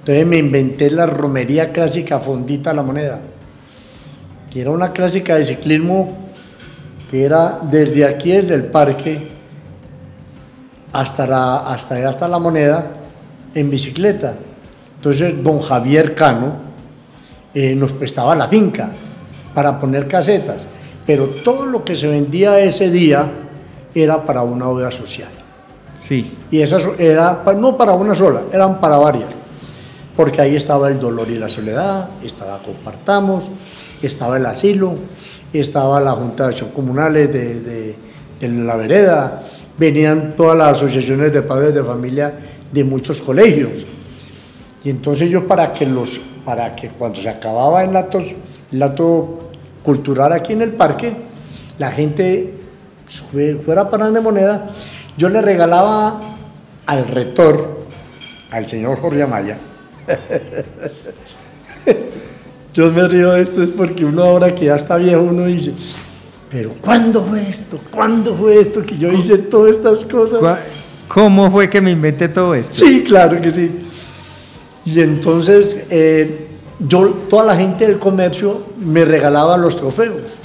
[0.00, 3.20] Entonces me inventé la romería clásica fondita a la moneda,
[4.50, 6.16] que era una clásica de ciclismo
[7.10, 9.28] que era desde aquí, desde el parque,
[10.92, 12.86] hasta la, hasta, hasta la moneda
[13.54, 14.34] en bicicleta.
[14.96, 16.54] Entonces, don Javier Cano
[17.54, 18.90] eh, nos prestaba la finca
[19.54, 20.68] para poner casetas,
[21.06, 23.28] pero todo lo que se vendía ese día
[23.94, 25.30] era para una obra social.
[25.98, 26.38] Sí.
[26.50, 29.28] Y esa so- era no para una sola, eran para varias.
[30.16, 33.44] Porque ahí estaba el dolor y la soledad, estaba Compartamos,
[34.02, 34.94] estaba el asilo,
[35.52, 37.96] estaba la Junta de Acción Comunales de, de-
[38.40, 39.42] de la vereda,
[39.78, 42.34] venían todas las asociaciones de padres de familia
[42.72, 43.84] de muchos colegios.
[44.82, 48.18] Y entonces yo para que los, para que cuando se acababa el acto,
[48.72, 49.50] el acto
[49.82, 51.14] cultural aquí en el parque,
[51.78, 52.54] la gente
[53.30, 54.66] fue- fuera a parar de moneda,
[55.18, 56.20] yo le regalaba
[56.86, 57.80] al rector,
[58.50, 59.58] al señor Jorge Amaya,
[62.74, 65.72] yo me río de esto es porque uno ahora que ya está viejo, uno dice,
[66.50, 67.80] pero ¿cuándo fue esto?
[67.90, 70.58] ¿Cuándo fue esto que yo hice todas estas cosas?
[71.08, 72.86] ¿Cómo fue que me inventé todo esto?
[72.86, 73.70] Sí, claro que sí.
[74.84, 80.38] Y entonces eh, yo, toda la gente del comercio me regalaba los trofeos,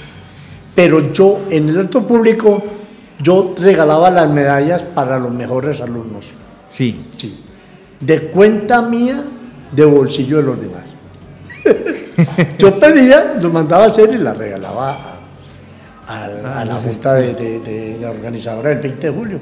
[0.74, 2.62] pero yo en el acto público
[3.20, 6.32] yo regalaba las medallas para los mejores alumnos.
[6.66, 7.00] Sí.
[7.16, 7.42] Sí.
[8.00, 9.24] De cuenta mía,
[9.72, 10.94] de bolsillo de los demás.
[12.58, 15.16] yo pedía, lo mandaba a hacer y la regalaba a, a-
[16.08, 19.38] Ah, a la los junta de, de- de la organizadora del 20 de julio.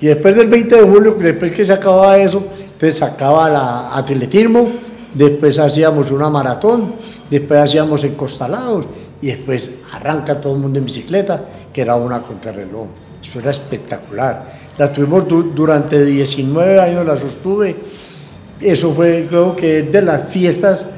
[0.00, 4.68] Y después del 20 de julio, después que se acababa eso, entonces sacaba la atletismo,
[5.14, 6.92] después hacíamos una maratón,
[7.28, 8.84] después hacíamos encostalados
[9.20, 12.86] y después arranca todo el mundo en bicicleta, que era una contrarreloj.
[13.20, 14.44] Eso era espectacular.
[14.78, 17.74] La tuvimos du- durante 19 años, la sostuve.
[18.60, 20.88] Eso fue, creo que, de las fiestas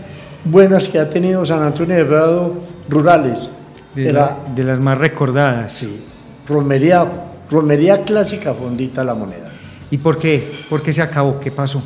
[0.45, 3.49] buenas que ha tenido San Antonio de Prado rurales.
[3.95, 5.73] De, Era, la- de las más recordadas.
[5.73, 6.01] sí,
[6.47, 7.07] romería,
[7.51, 9.51] romería clásica fondita la moneda.
[9.91, 10.43] ¿Y por qué?
[10.69, 11.41] ¿Por qué se acabó?
[11.41, 11.83] ¿Qué pasó?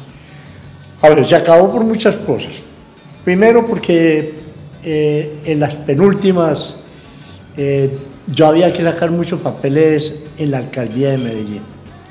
[1.01, 2.53] A ver, se acabó por muchas cosas.
[3.25, 4.35] Primero porque
[4.85, 6.77] eh, en las penúltimas,
[7.57, 11.63] eh, yo había que sacar muchos papeles en la alcaldía de Medellín.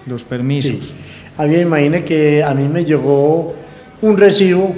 [0.06, 0.88] Los permisos.
[0.88, 0.96] Sí.
[1.42, 3.56] Había, imagine que a mí me llegó
[4.00, 4.76] un recibo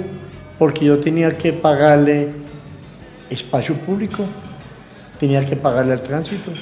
[0.58, 2.30] porque yo tenía que pagarle
[3.28, 4.24] espacio público,
[5.20, 6.52] tenía que pagarle al tránsito.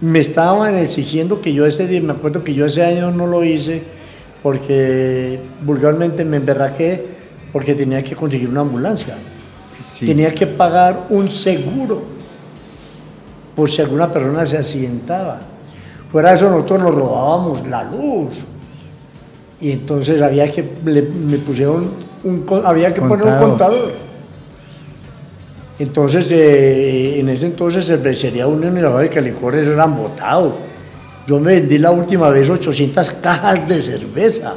[0.00, 3.42] Me estaban exigiendo que yo ese día, me acuerdo que yo ese año no lo
[3.42, 3.82] hice
[4.44, 7.04] porque vulgarmente me emberraqué
[7.52, 9.16] porque tenía que conseguir una ambulancia.
[9.90, 10.06] Sí.
[10.06, 12.00] Tenía que pagar un seguro
[13.56, 15.40] por si alguna persona se accidentaba.
[16.12, 18.46] Fuera de eso nosotros nos robábamos la luz.
[19.60, 21.90] Y entonces había que, le- me pusieron
[22.24, 23.48] un, había que poner un Contador.
[23.48, 23.92] contador.
[25.78, 30.54] Entonces, eh, en ese entonces Cervecería Unión y la fábrica de licores eran botados.
[31.26, 34.54] Yo me vendí la última vez 800 cajas de cerveza.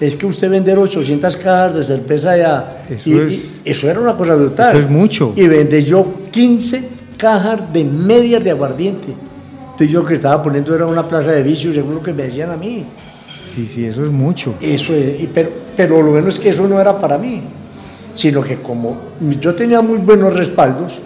[0.00, 2.84] Es que usted vender 800 cajas de cerveza ya...
[2.88, 4.70] Eso y- es- y eso era una cosa brutal.
[4.76, 5.32] Eso es mucho.
[5.36, 6.88] Y vendí yo 15
[7.18, 9.08] cajas de medias de aguardiente.
[9.62, 12.24] Entonces yo lo que estaba poniendo era una plaza de vicios, según lo que me
[12.24, 12.84] decían a mí.
[13.52, 14.54] Sí, sí, eso es mucho.
[14.62, 17.42] Eso es, pero, pero lo bueno es que eso no era para mí,
[18.14, 18.96] sino que como
[19.38, 20.98] yo tenía muy buenos respaldos,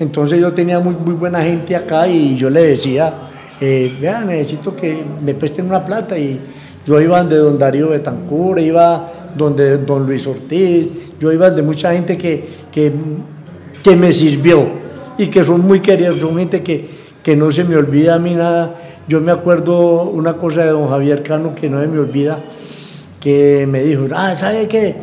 [0.00, 3.14] entonces yo tenía muy, muy buena gente acá y yo le decía,
[3.60, 6.40] eh, vea, necesito que me presten una plata y
[6.84, 11.92] yo iba de don Darío Betancur, iba donde don Luis Ortiz, yo iba de mucha
[11.92, 12.90] gente que, que,
[13.84, 14.66] que me sirvió
[15.16, 16.88] y que son muy queridos, son gente que,
[17.22, 18.74] que no se me olvida a mí nada.
[19.08, 22.38] Yo me acuerdo una cosa de don Javier Cano que no se me olvida,
[23.18, 24.94] que me dijo, ah, ¿sabe qué?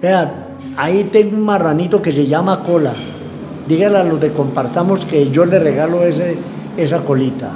[0.00, 0.32] Vea,
[0.78, 2.94] ahí tengo un marranito que se llama cola.
[3.68, 6.38] Dígale a los de compartamos que yo le regalo ese,
[6.76, 7.50] esa colita.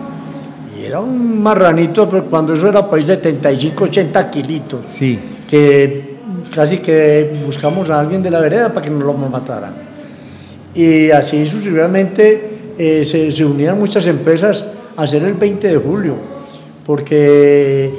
[0.79, 5.19] Y era un marranito, pero cuando eso era pues 75, 80 kilitos Sí.
[5.49, 6.17] que
[6.55, 9.73] casi que buscamos a alguien de la vereda para que nos lo mataran.
[10.75, 16.15] Y así sucesivamente eh, se, se unían muchas empresas hacer el 20 de julio,
[16.85, 17.93] porque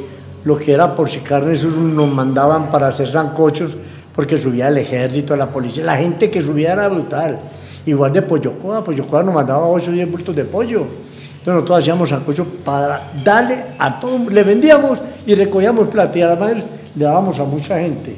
[0.43, 3.75] lo que era por si carnes nos mandaban para hacer zancochos,
[4.13, 7.39] porque subía el ejército, la policía, la gente que subía era brutal.
[7.85, 10.79] Igual de Pollocoa, Pollocoa nos mandaba 8 o 10 bultos de pollo.
[10.79, 16.65] Entonces nosotros hacíamos sancocho para darle a todo, le vendíamos y recogíamos plata y además
[16.95, 18.15] le dábamos a mucha gente.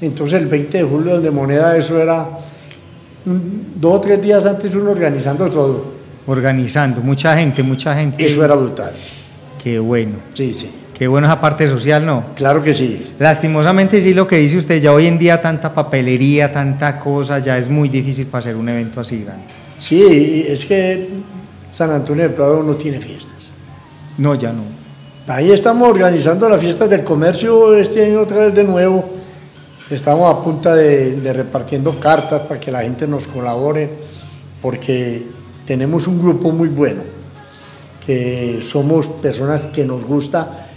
[0.00, 2.28] Entonces el 20 de julio de moneda eso era
[3.24, 5.95] dos o tres días antes uno organizando todo.
[6.26, 8.24] Organizando, mucha gente, mucha gente.
[8.24, 8.92] Eso era brutal.
[9.62, 10.18] Qué bueno.
[10.34, 10.70] Sí, sí.
[10.96, 12.24] Qué bueno esa parte social, ¿no?
[12.36, 13.12] Claro que sí.
[13.18, 17.58] Lastimosamente sí lo que dice usted, ya hoy en día tanta papelería, tanta cosa, ya
[17.58, 19.44] es muy difícil para hacer un evento así grande.
[19.78, 21.10] Sí, es que
[21.70, 23.50] San Antonio de Prado no tiene fiestas.
[24.16, 24.62] No, ya no.
[25.26, 29.10] Ahí estamos organizando las fiestas del comercio este año otra vez de nuevo.
[29.90, 33.98] Estamos a punta de, de repartiendo cartas para que la gente nos colabore,
[34.62, 35.26] porque
[35.66, 37.02] tenemos un grupo muy bueno,
[38.06, 40.68] que somos personas que nos gusta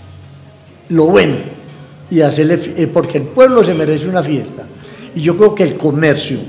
[0.90, 1.36] lo bueno
[2.10, 4.66] y hacerle, eh, porque el pueblo se merece una fiesta.
[5.16, 6.40] Y yo creo que el comercio,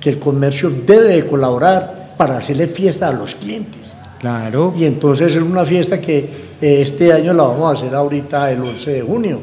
[0.00, 3.92] que el comercio debe de colaborar para hacerle fiesta a los clientes.
[4.18, 4.74] Claro.
[4.76, 6.18] Y entonces es una fiesta que
[6.60, 9.40] eh, este año la vamos a hacer ahorita el 11 de junio.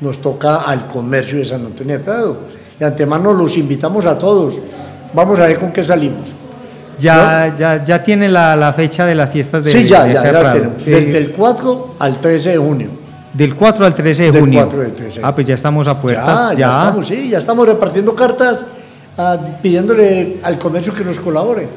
[0.00, 2.36] Nos toca al comercio de San Antonio de Prado.
[2.78, 4.58] De antemano los invitamos a todos.
[5.12, 6.34] Vamos a ver con qué salimos.
[7.00, 10.22] Ya, ya, ya tiene la, la fecha de las fiestas de sí, ya, de ya,
[10.22, 10.52] ya Ferrado.
[10.54, 10.82] tenemos.
[10.82, 12.88] Eh, Desde el 4 al 13 de junio.
[13.32, 14.60] Del 4 al 13 de Del junio.
[14.60, 15.20] 4 al 13.
[15.22, 16.50] Ah, pues ya estamos a puertas.
[16.50, 18.64] ya, ya estamos, sí, ya estamos repartiendo cartas
[19.16, 21.68] ah, pidiéndole al comercio que nos colabore.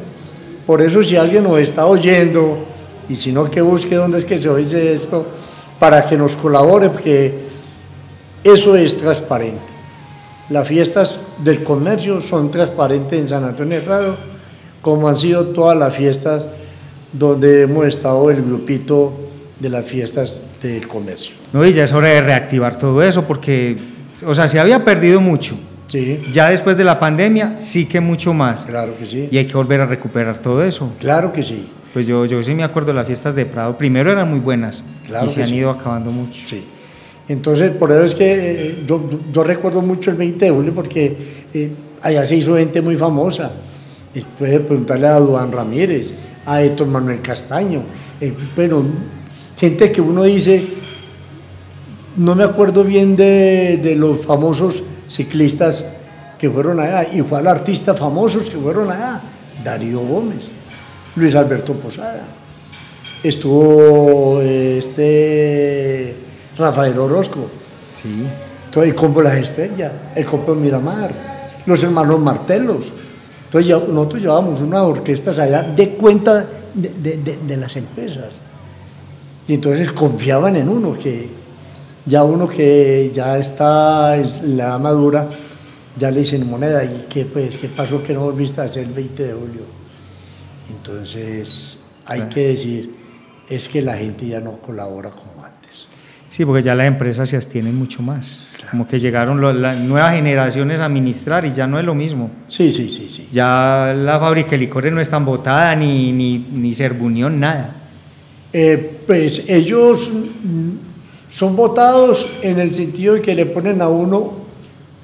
[0.65, 2.65] Por eso si alguien nos está oyendo
[3.09, 5.25] y si no que busque dónde es que se oye esto
[5.79, 7.37] para que nos colabore porque
[8.43, 9.59] eso es transparente.
[10.49, 14.15] Las fiestas del comercio son transparentes en San Antonio de Prado,
[14.83, 16.45] como han sido todas las fiestas
[17.11, 19.13] donde hemos estado el grupito
[19.59, 21.33] de las fiestas del comercio.
[21.53, 23.77] No, y ya es hora de reactivar todo eso porque,
[24.25, 25.55] o sea, se había perdido mucho.
[25.87, 28.65] Sí, Ya después de la pandemia, sí que mucho más.
[28.65, 29.27] claro que sí.
[29.31, 30.91] Y hay que volver a recuperar todo eso.
[30.99, 31.67] Claro que sí.
[31.93, 33.77] Pues yo, yo sí me acuerdo de las fiestas de Prado.
[33.77, 35.55] Primero eran muy buenas Claro y se han sí.
[35.55, 36.41] ido acabando mucho.
[36.47, 36.63] Sí.
[37.29, 41.15] Entonces, por eso es que eh, yo, yo recuerdo mucho el 20 de julio porque
[41.53, 43.51] eh, allá se hizo gente muy famosa.
[44.15, 46.13] Eh, puede preguntarle a Duan Ramírez,
[46.45, 47.81] a Héctor Manuel Castaño.
[48.21, 48.83] eh, bueno,
[49.57, 50.63] gente que uno dice,
[52.17, 55.83] no me acuerdo bien de, de los famosos ciclistas
[56.37, 59.21] que fueron allá, igual artistas famosos que fueron allá,
[59.63, 60.41] Darío Gómez,
[61.15, 62.23] Luis Alberto Posada,
[63.23, 66.15] estuvo eh, este
[66.57, 67.47] Rafael Orozco,
[67.95, 68.23] Sí.
[68.69, 71.11] todo el combo Las Estrellas, el combo Miramar,
[71.65, 72.91] los hermanos Martelos.
[73.53, 78.41] Entonces ya- nosotros llevábamos unas orquestas allá de cuenta de, de- de las empresas.
[79.47, 81.29] Y entonces confiaban en uno, que
[82.03, 85.29] ya uno que ya está en la edad madura,
[85.95, 88.93] ya le dicen moneda, ¿y qué, pues, qué pasó que no volviste a hacer el
[88.93, 89.61] 20 de julio?
[90.69, 92.95] Entonces hay que decir,
[93.49, 95.32] es que la gente ya no colabora antes.
[96.33, 98.47] Sí, porque ya las empresas se abstienen mucho más.
[98.71, 102.31] Como que llegaron lo- las nuevas generaciones a administrar y ya no es lo mismo.
[102.47, 103.27] Sí, sí, sí, sí.
[103.29, 107.75] Ya la fábrica de licores no es tan botada, ni, ni, ni Cerbunión, nada.
[108.51, 110.69] Eh, pues ellos mm,
[111.27, 114.33] son votados en el sentido de que le ponen a uno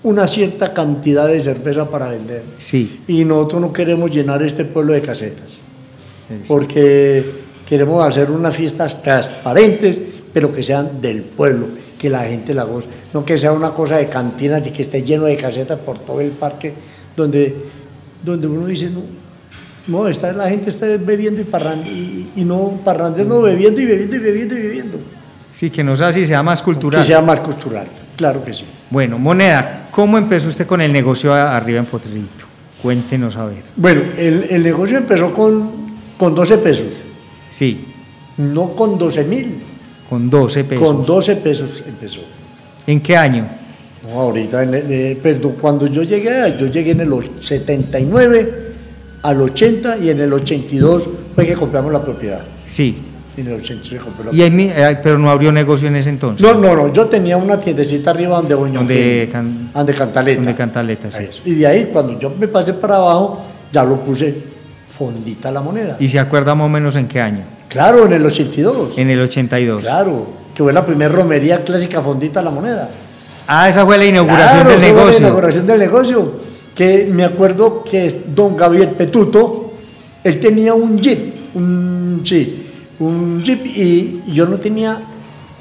[0.01, 2.43] una cierta cantidad de cerveza para vender.
[2.57, 3.01] Sí.
[3.07, 5.59] Y nosotros no queremos llenar este pueblo de casetas,
[6.31, 7.23] es- porque
[7.67, 10.01] queremos hacer unas fiestas transparentes,
[10.33, 13.97] pero que sean del pueblo, que la gente la goce, no que sea una cosa
[13.97, 16.73] de cantinas y que esté lleno de casetas por todo el parque,
[17.15, 17.55] donde,
[18.23, 19.01] donde uno dice, no,
[19.87, 24.15] no está, la gente está bebiendo y parrando, y, y no parrandeando, bebiendo y bebiendo
[24.15, 24.99] y bebiendo y bebiendo.
[25.51, 27.01] Sí, que no sé si sea más cultural.
[27.01, 28.65] Que sea más cultural, claro que sí.
[28.89, 32.45] Bueno, Moneda, ¿cómo empezó usted con el negocio arriba en Potrito?
[32.81, 33.63] Cuéntenos a ver.
[33.75, 35.69] Bueno, el, el negocio empezó con,
[36.17, 36.87] con 12 pesos,
[37.49, 37.87] Sí,
[38.37, 39.59] no con 12 mil,
[40.09, 40.87] con 12 pesos.
[40.87, 42.21] con 12 pesos empezó.
[42.87, 43.45] ¿En qué año?
[44.07, 48.69] No, ahorita, en el- eh, perdón, cuando yo llegué, yo llegué en el och- 79
[49.21, 52.41] al 80 y en el 82 fue que compramos la propiedad.
[52.65, 52.97] Sí.
[53.37, 55.95] En el 80 se compró la Y en mi- eh, pero no abrió negocio en
[55.97, 56.41] ese entonces.
[56.45, 58.75] No, no, no, yo tenía una tiendecita arriba donde Boñón.
[58.87, 60.37] Donde can- donde Cantaleta.
[60.39, 61.23] donde Cantaleta, sí.
[61.45, 63.41] Y de ahí, cuando yo me pasé para abajo,
[63.71, 64.33] ya lo puse
[64.99, 65.95] fondita la moneda.
[65.97, 67.45] ¿Y se acuerda más o menos en qué año?
[67.69, 68.97] Claro, en el 82.
[68.97, 69.81] En el 82.
[69.83, 72.89] Claro, que fue la primera romería clásica fondita la moneda.
[73.47, 75.21] Ah, esa fue la inauguración Claro, del esa fue negocio.
[75.21, 76.33] La inauguración del negocio.
[76.75, 79.71] Que me acuerdo que es don Gabriel Petuto,
[80.21, 82.67] él tenía un jeep, un, sí,
[82.99, 85.01] un jeep y yo no tenía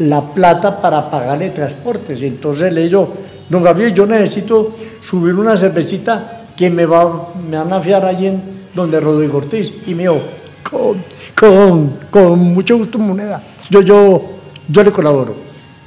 [0.01, 2.23] la plata para pagarle transportes.
[2.23, 3.15] Entonces le digo,
[3.49, 8.27] don Gabriel, yo necesito subir una cervecita que me, va, me van a fiar allí
[8.27, 8.43] en
[8.75, 9.73] donde Rodrigo Ortiz.
[9.87, 10.21] Y me dijo,
[10.69, 11.05] con,
[11.39, 13.41] con, con mucho gusto moneda,
[13.71, 14.23] yo, yo,
[14.69, 15.37] yo le colaboro.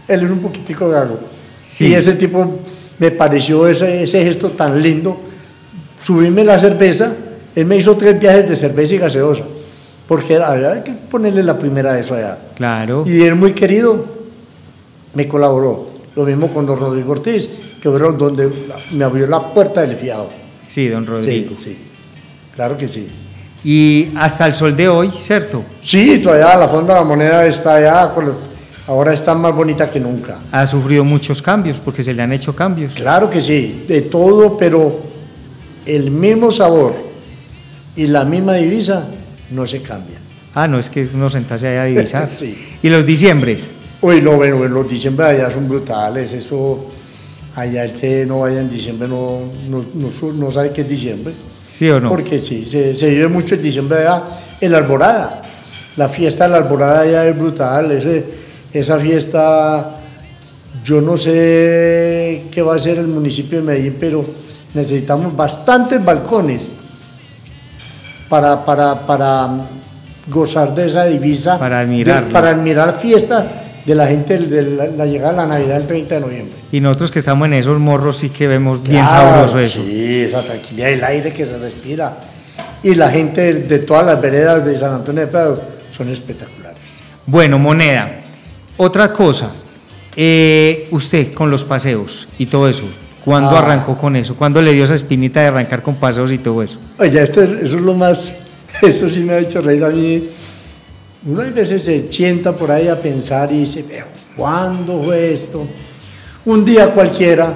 [0.08, 1.20] Él es un poquitico gago.
[1.66, 1.88] Sí.
[1.90, 2.60] Y ese tipo
[3.00, 5.18] me pareció ese, ese gesto tan lindo.
[6.04, 7.14] Subirme la cerveza,
[7.56, 9.44] él me hizo tres viajes de cerveza y gaseosa,
[10.08, 12.38] porque era- había que ponerle la primera de eso allá.
[12.56, 13.04] Claro.
[13.06, 14.06] Y él muy querido
[15.14, 15.92] me colaboró.
[16.16, 17.50] Lo mismo con don Rodrigo Ortiz,
[17.82, 18.50] que fueron donde
[18.92, 20.30] me abrió la puerta del fiado.
[20.64, 21.56] Sí, don Rodrigo.
[21.56, 21.78] Sí, sí.
[22.56, 23.08] Claro que sí.
[23.64, 25.64] Y hasta el sol de hoy, ¿cierto?
[25.82, 28.12] Sí, todavía la Fonda de la Moneda está allá,
[28.88, 30.40] ahora está más bonita que nunca.
[30.52, 32.94] Ha sufrido muchos cambios porque se le han hecho cambios.
[32.94, 35.00] Claro que sí, de todo, pero
[35.86, 36.96] el mismo sabor
[37.96, 39.08] y la misma divisa
[39.52, 40.22] no se cambian.
[40.54, 42.30] Ah, no, es que uno sentarse ahí a divisar.
[42.36, 42.58] Sí.
[42.82, 43.70] Y los diciembres.
[44.02, 46.92] Uy, no, bueno, los diciembre allá son brutales, eso,
[47.56, 49.84] allá el que no vaya en diciembre no, no,
[50.34, 51.34] no sabe qué es diciembre.
[51.70, 52.10] ¿Sí o no?
[52.10, 54.24] Porque sí, se, se vive mucho el diciembre allá,
[54.60, 55.42] en la alborada.
[55.98, 58.24] La fiesta de la alborada allá es brutal, ese-
[58.74, 59.96] esa fiesta,
[60.84, 64.24] yo no sé qué va a hacer el municipio de Medellín, pero
[64.74, 66.72] necesitamos bastantes balcones
[68.30, 69.50] para, para, para
[70.28, 71.60] gozar de esa divisa.
[71.60, 72.32] Para admirarlo.
[72.32, 73.46] para admirar fiesta
[73.86, 76.54] de la gente, de la, la llegada de la Navidad el 30 de noviembre.
[76.72, 79.84] Y nosotros que estamos en esos morros sí que vemos bien Claro, sabroso eso.
[79.84, 82.18] Sí, esa tranquilidad, el aire que se respira.
[82.84, 85.62] Y la gente de, de todas las veredas de San Antonio de Prado
[85.96, 86.78] son espectaculares.
[87.26, 88.10] Bueno, moneda.
[88.78, 89.52] Otra cosa,
[90.16, 92.84] eh, usted con los paseos y todo eso,
[93.24, 93.60] ¿cuándo Ah.
[93.60, 94.36] arrancó con eso?
[94.36, 96.80] ¿Cuándo le dio esa espinita de arrancar con paseos y todo eso?
[96.98, 98.34] Oye, esto, es- eso es lo más,
[98.82, 100.24] eso sí me ha hecho reír a mí.
[101.26, 104.06] Uno a veces se sienta por ahí a pensar y dice, pero
[104.36, 105.68] ¿cuándo fue esto?
[106.46, 107.54] Un día cualquiera,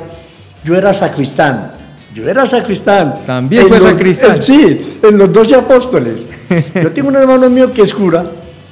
[0.63, 1.71] yo era sacristán.
[2.13, 3.25] Yo era sacristán.
[3.25, 4.41] También fue los- sacristán.
[4.41, 6.19] sí, en los doce apóstoles.
[6.75, 8.23] Yo tengo un hermano mío que es cura.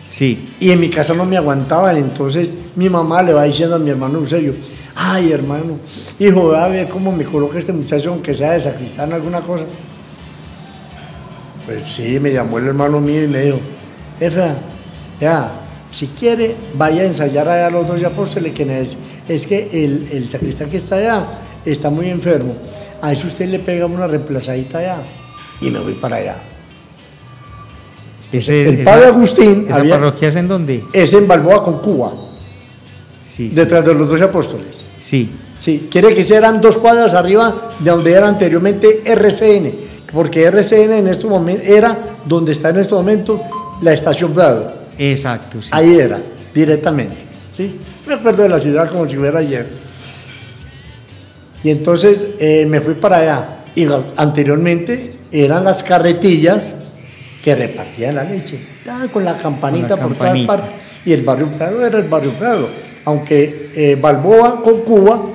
[0.10, 3.80] Sí, Y en mi casa no me aguantaban, entonces mi mamá le va diciendo a
[3.80, 4.54] mi hermano Eusebio,
[4.96, 5.80] ay hermano,
[6.20, 9.64] hijo, a ver cómo me coloca este muchacho, aunque sea de sacristán alguna cosa.
[11.66, 13.60] Pues sí, me llamó el hermano mío y me dijo,
[14.20, 14.56] Efra,
[15.24, 15.52] ya,
[15.92, 18.98] si quiere, vaya a ensayar allá a los dos apóstoles, que neces-
[19.28, 21.24] es que el, el sacristán que está allá
[21.66, 22.56] está muy enfermo.
[23.02, 24.98] A eso usted le pega una reemplazadita allá
[25.62, 26.36] y me voy para allá.
[28.32, 30.84] ese, El padre Agustín ¿Esa había- parroquia es en dónde?
[30.94, 32.12] Es en Balboa con Cuba.
[33.20, 33.56] Sí, sí.
[33.56, 34.84] detrás de los doce apóstoles.
[35.00, 35.30] sí.
[35.60, 39.72] Sí, quiere que eran dos cuadras arriba de donde era anteriormente RCN,
[40.12, 43.40] porque RCN en este momento era donde está en este momento
[43.82, 44.74] la estación Prado.
[44.98, 45.70] Exacto, sí.
[45.72, 46.20] Ahí era,
[46.54, 47.16] directamente.
[47.52, 47.80] ¿sí?
[48.08, 49.68] Me acuerdo de la ciudad como si fuera ayer.
[51.64, 53.58] Y entonces eh, me fui para allá.
[53.76, 53.88] Y
[54.18, 56.74] anteriormente eran las carretillas
[57.44, 58.60] que repartían la leche.
[58.88, 60.72] Ah, con la campanita por todas partes.
[61.06, 62.70] Y el barrio Prado era el barrio Prado.
[63.06, 65.26] Aunque eh, Balboa con Cuba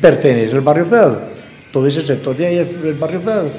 [0.00, 1.22] pertenece al barrio Prado.
[1.72, 3.50] Todo ese sector de ahí es el barrio Prado.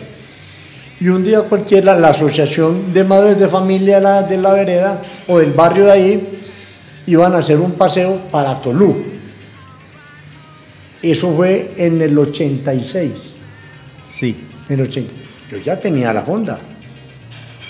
[0.99, 5.53] Y un día cualquiera, la asociación de madres de familia de la vereda o del
[5.53, 6.39] barrio de ahí
[7.07, 8.97] iban a hacer un paseo para Tolú.
[11.01, 13.39] Eso fue en el 86.
[14.05, 14.47] Sí.
[14.67, 15.13] En el 80.
[15.49, 16.59] Yo ya tenía la fonda.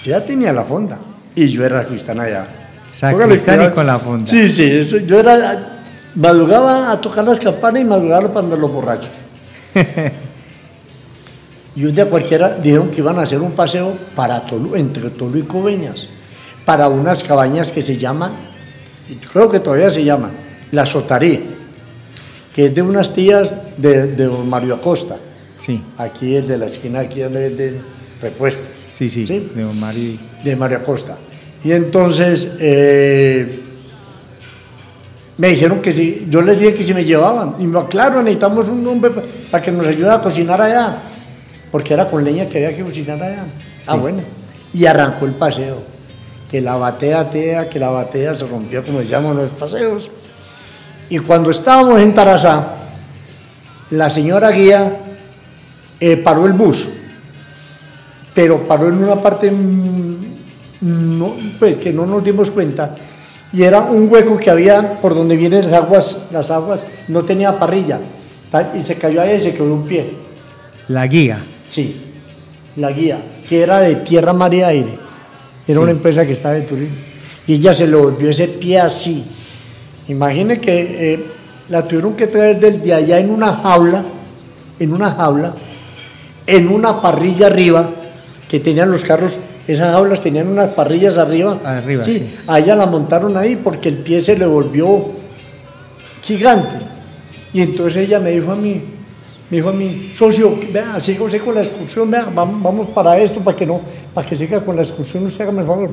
[0.03, 0.97] Yo ya tenía la fonda.
[1.35, 2.47] Y yo era cristiana allá.
[2.91, 4.25] Sacristán y con la fonda.
[4.25, 4.83] Sí, sí.
[5.05, 5.75] yo era.
[6.15, 9.11] Madrugaba a tocar las campanas y madrugaba para los borrachos.
[11.79, 15.39] Y un día cualquiera dijeron que iban a hacer un paseo para Tolu, entre Tolu
[15.39, 16.07] y Coveñas,
[16.65, 18.33] para unas cabañas que se llaman,
[19.31, 20.31] creo que todavía se llaman,
[20.73, 21.41] La Sotarí,
[22.53, 25.19] que es de unas tías de, de Mario Acosta.
[25.55, 25.81] Sí.
[25.97, 27.77] Aquí el de la esquina, aquí donde venden
[28.21, 28.67] repuestos.
[28.89, 30.17] Sí, sí, de Mario.
[30.43, 31.17] De Mario Acosta.
[31.63, 33.61] Y entonces eh,
[35.37, 37.55] me dijeron que si, yo les dije que si me llevaban.
[37.57, 39.11] Y me claro, necesitamos un hombre
[39.49, 41.03] para que nos ayude a cocinar allá
[41.71, 43.43] porque era con leña que había que cocinar allá.
[43.87, 44.21] Ah, bueno.
[44.73, 45.77] Y arrancó el paseo.
[46.49, 50.09] Que la batea tea, que la batea se rompió, como decíamos en los paseos.
[51.09, 52.75] Y cuando estábamos en Tarazá,
[53.91, 54.97] la señora guía
[55.99, 56.87] eh, paró el bus,
[58.33, 62.95] pero paró en una parte mm, pues, que no nos dimos cuenta,
[63.51, 67.57] y era un hueco que había por donde vienen las aguas, las aguas no tenía
[67.57, 67.99] parrilla,
[68.77, 70.13] y se cayó ahí y se quedó un pie.
[70.87, 71.39] La guía.
[71.69, 71.95] Sí,
[72.75, 74.97] la guía, que era de Tierra, Mar y Aire.
[75.67, 76.95] Era una empresa que estaba de turismo.
[77.47, 79.23] Y ella se le volvió ese pie así.
[80.07, 81.25] Imagine que eh,
[81.69, 84.03] la tuvieron que traer desde allá en una jaula,
[84.79, 85.53] en una jaula,
[86.47, 87.89] en una parrilla arriba,
[88.49, 91.59] que tenían los carros, esas jaulas tenían unas parrillas arriba.
[91.63, 92.13] Arriba, sí.
[92.13, 92.35] sí.
[92.47, 95.05] A ella la montaron ahí porque el pie se le volvió
[96.23, 96.77] gigante.
[97.53, 98.81] Y entonces ella me dijo a mí,
[99.49, 103.57] me dijo a mí, socio, vea, sígase con la excursión, vea, vamos para esto, para
[103.57, 103.81] que no,
[104.13, 105.89] para que siga con la excursión, usted hágame el favor.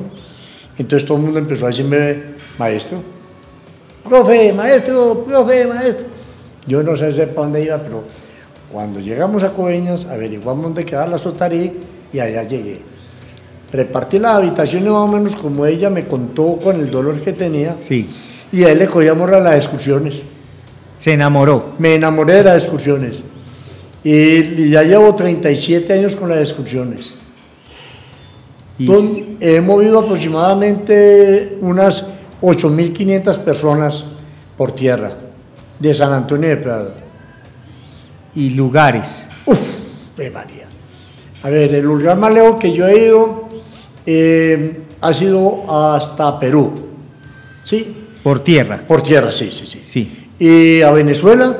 [0.77, 2.99] Entonces todo el mundo empezó a decirme, maestro,
[4.07, 6.05] profe, maestro, profe, maestro.
[6.67, 8.03] Yo no sé para dónde iba, pero
[8.71, 11.73] cuando llegamos a Coveñas, averiguamos dónde quedaba la Sotarí
[12.13, 12.81] y allá llegué.
[13.71, 17.73] Repartí las habitaciones más o menos como ella me contó con el dolor que tenía.
[17.73, 18.09] Sí.
[18.51, 20.21] Y a él le cogíamos a las excursiones.
[20.97, 21.73] Se enamoró.
[21.79, 23.23] Me enamoré de las excursiones.
[24.03, 27.13] Y ya llevo 37 años con las excursiones.
[28.79, 29.27] Y...
[29.39, 32.07] he movido aproximadamente unas
[32.41, 34.03] 8.500 personas
[34.55, 35.13] por tierra
[35.79, 36.93] de San Antonio de Prado.
[38.35, 39.27] ¿Y lugares?
[39.45, 39.59] Uf,
[40.15, 40.67] de María.
[41.43, 43.49] A ver, el lugar más lejos que yo he ido
[44.05, 45.63] eh, ha sido
[45.95, 46.71] hasta Perú.
[47.63, 47.95] ¿Sí?
[48.23, 48.83] Por tierra.
[48.87, 49.79] Por tierra, sí, sí, sí.
[49.81, 50.29] Sí.
[50.39, 51.57] Y a Venezuela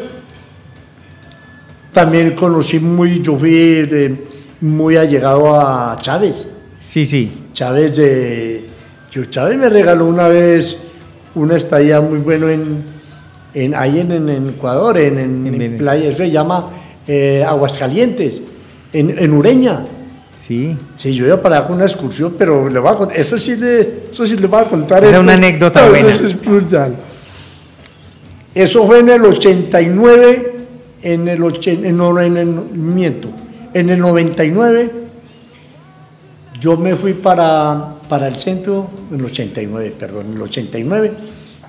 [1.92, 3.88] también conocí muy, yo fui
[4.62, 6.48] muy allegado a Chávez.
[6.82, 7.46] Sí, sí.
[7.54, 8.70] Chávez de...
[9.12, 10.78] Yo, Chávez me regaló una vez
[11.36, 12.84] una estadía muy bueno en,
[13.54, 16.70] en ahí en, en, Ecuador, en, en, playa, eso se llama
[17.08, 18.42] eh, Aguascalientes,
[18.94, 19.86] en, Ureña.
[20.38, 20.78] Sí.
[20.96, 24.26] Sí, yo iba para una excursión, pero le voy a contar, eso sí le, eso
[24.26, 25.04] sí le voy a contar.
[25.04, 26.10] Es una anécdota buena.
[26.10, 26.36] Eso, es
[28.54, 30.57] eso fue en el 89
[31.02, 33.30] en el, en, el, miento,
[33.74, 35.08] en el 99
[36.60, 41.14] yo me fui para, para el centro, en el 89, perdón, en el 89,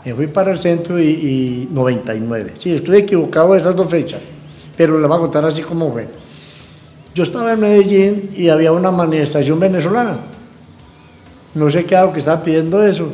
[0.05, 2.53] me fui para el centro y, 99.
[2.55, 4.21] Sí, estoy equivocado de esas dos fechas,
[4.77, 6.09] pero le voy a contar así como fue.
[7.15, 10.19] Yo estaba en Medellín y había una manifestación venezolana.
[11.55, 13.11] No sé qué hago que estaba pidiendo eso.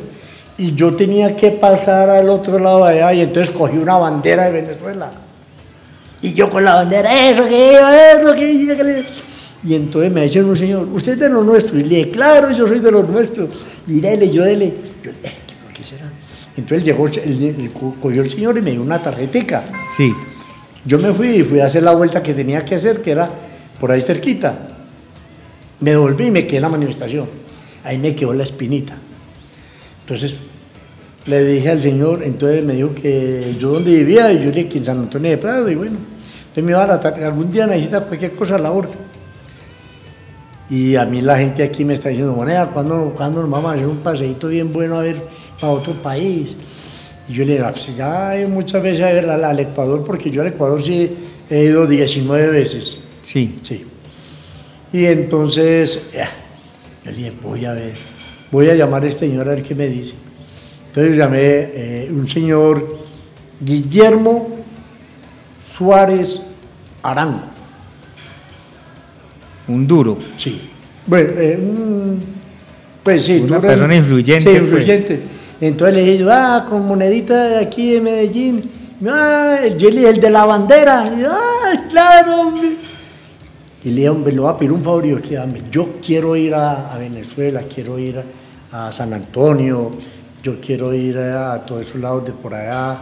[0.57, 4.45] Y yo tenía que pasar al otro lado de allá y entonces cogí una bandera
[4.45, 5.24] de Venezuela
[6.25, 8.75] y yo con la bandera, eso que iba, eso que iba.
[9.63, 11.79] Y entonces me dice un señor, usted es de los nuestros.
[11.79, 13.49] Y le dije, claro, yo soy de los nuestros.
[13.87, 14.75] Y dele, yo dele.
[15.03, 16.11] Yo, eh, ¿por qué será?
[16.57, 17.71] Entonces llegó, el,
[18.01, 19.63] cogió el señor y me dio una tarjetica.
[19.95, 20.13] Sí.
[20.83, 23.29] Yo me fui y fui a hacer la vuelta que tenía que hacer, que era
[23.79, 24.67] por ahí cerquita.
[25.79, 27.29] Me devolví y me quedé en la manifestación.
[27.83, 28.95] Ahí me quedó la espinita.
[30.01, 30.37] Entonces
[31.25, 34.69] le dije al señor, entonces me dijo que yo donde vivía, y yo le dije
[34.69, 35.97] que en San Antonio de Prado, y bueno,
[36.55, 38.97] entonces me iba a tratar, algún día necesita cualquier cosa la orden.
[40.69, 43.73] Y a mí la gente aquí me está diciendo, moneda, ¿cuándo, ¿cuándo nos vamos a
[43.73, 45.21] hacer un paseíto bien bueno a ver
[45.59, 46.55] para otro país?
[47.27, 50.81] Y yo le digo, pues ya muchas veces al, al Ecuador, porque yo al Ecuador
[50.81, 51.17] sí
[51.49, 53.01] he ido 19 veces.
[53.21, 53.59] Sí.
[53.61, 53.85] Sí.
[54.93, 56.29] Y entonces, ya,
[57.03, 57.95] yo le dije, voy a ver,
[58.49, 60.13] voy a llamar a este señor a ver qué me dice.
[60.87, 62.97] Entonces llamé eh, un señor
[63.59, 64.54] Guillermo
[65.75, 66.41] Suárez
[67.03, 67.41] Arango.
[69.67, 70.17] Un duro.
[70.37, 70.69] Sí.
[71.07, 72.23] Bueno, eh, un-
[73.03, 73.37] pues sí.
[73.39, 74.61] Una duro- persona influyente, Sí, pues.
[74.61, 75.21] influyente.
[75.61, 78.69] Entonces le dije, yo, ah, con monedita de aquí de Medellín.
[79.07, 81.11] Ah, el, el de la bandera.
[81.15, 82.77] Y yo, ah, claro, hombre.
[83.83, 85.05] Y le dije, hombre, le voy a pedir un favor.
[85.05, 88.23] Y yo, "Que dame, yo quiero ir a, a Venezuela, quiero ir
[88.71, 89.91] a, a San Antonio,
[90.43, 92.99] yo quiero ir a, a todos esos lados de por allá,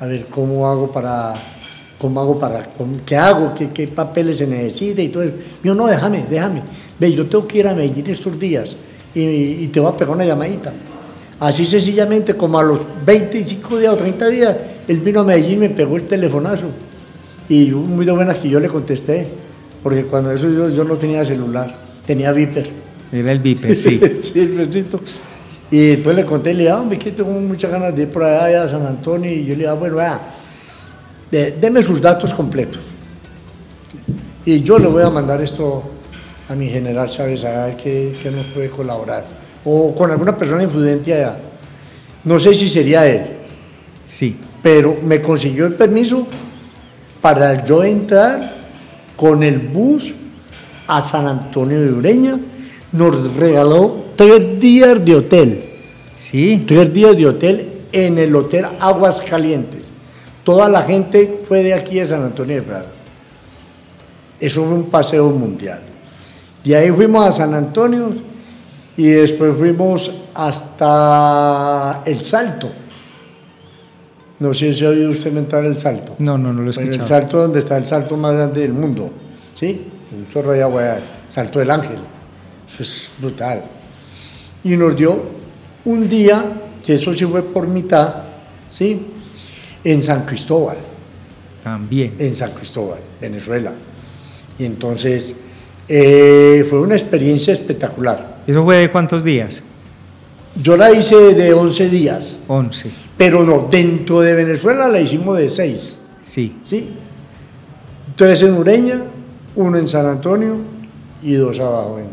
[0.00, 1.34] a ver cómo hago para,
[2.04, 5.32] cómo hago para, cómo- qué hago, qué, qué papeles se necesita y todo eso.
[5.62, 6.60] Yo, no, déjame, déjame.
[7.00, 8.76] Ve, yo tengo que ir a Medellín estos días
[9.14, 10.70] y, y te voy a pegar una llamadita.
[11.40, 14.54] Así sencillamente, como a los 25 días o 30 días,
[14.86, 16.66] él vino a Medellín y me pegó el telefonazo.
[17.48, 19.26] Y muy de buenas que yo le contesté,
[19.82, 21.74] porque cuando eso yo, yo no tenía celular,
[22.06, 22.68] tenía Viper.
[23.10, 23.98] Era el Viper, sí.
[24.20, 25.00] sí, el besito.
[25.70, 28.24] Y después le conté, le dije, ah, hombre, que tengo muchas ganas de ir por
[28.24, 29.30] allá, allá a San Antonio.
[29.32, 30.33] Y yo le dije, ah, bueno, vea,
[31.30, 32.80] de- deme sus datos completos.
[34.44, 35.82] Y yo le voy a mandar esto
[36.48, 39.24] a mi general Chávez a ver qué, qué nos puede colaborar.
[39.64, 41.38] O con alguna persona influyente allá.
[42.24, 43.22] No sé si sería él,
[44.06, 44.36] Sí.
[44.62, 46.26] pero me consiguió el permiso
[47.20, 48.52] para yo entrar
[49.16, 50.12] con el bus
[50.86, 52.38] a San Antonio de Ureña.
[52.92, 55.64] Nos regaló tres días de hotel,
[56.16, 56.64] Sí.
[56.66, 59.83] tres días de hotel en el Hotel Aguas Calientes.
[60.44, 62.86] Toda la gente fue de aquí de San Antonio de Prada.
[64.38, 65.80] Eso fue un paseo mundial.
[66.62, 68.12] De ahí fuimos a San Antonio
[68.96, 72.70] y después fuimos hasta El Salto.
[74.38, 76.16] No sé si ha oído usted mentar El Salto.
[76.18, 77.08] No, no, no lo he el escuchado.
[77.08, 79.10] salto donde está el salto más grande del mundo,
[79.54, 79.86] ¿sí?
[80.16, 81.96] Un chorro de agua, salto del ángel.
[82.68, 83.62] Eso es brutal.
[84.62, 85.22] Y nos dio
[85.84, 86.44] un día,
[86.84, 88.14] que eso sí fue por mitad,
[88.68, 89.06] ¿sí?
[89.84, 90.78] En San Cristóbal,
[91.62, 92.14] También.
[92.18, 93.72] en San Cristóbal, Venezuela.
[94.58, 95.36] Y entonces
[95.88, 98.38] eh, fue una experiencia espectacular.
[98.46, 99.62] ¿Eso fue de cuántos días?
[100.62, 102.90] Yo la hice de 11 días, 11.
[103.16, 105.98] pero no, dentro de Venezuela la hicimos de 6.
[106.20, 106.56] Sí.
[106.62, 106.90] ¿sí?
[108.16, 109.02] Tres en Ureña,
[109.56, 110.56] uno en San Antonio
[111.22, 112.06] y dos abajo en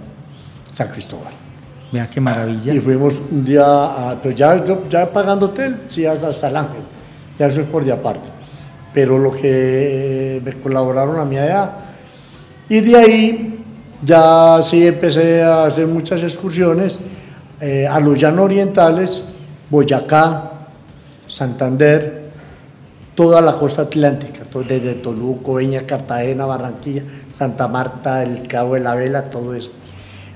[0.73, 1.31] San Cristóbal.
[1.91, 2.73] Vea qué maravilla.
[2.73, 6.81] Y fuimos un día, a, pues ya, ya pagando hotel, sí, hasta, hasta el Ángel,
[7.41, 8.29] ya eso es por de aparte.
[8.93, 11.71] Pero lo que me colaboraron a mi allá,
[12.69, 13.63] y de ahí
[14.03, 16.99] ya sí empecé a hacer muchas excursiones
[17.59, 19.23] eh, a los llanos orientales,
[19.71, 20.51] Boyacá,
[21.27, 22.29] Santander,
[23.15, 28.93] toda la costa atlántica, desde Toluco, Veña, Cartagena, Barranquilla, Santa Marta, el Cabo de la
[28.93, 29.71] Vela, todo eso.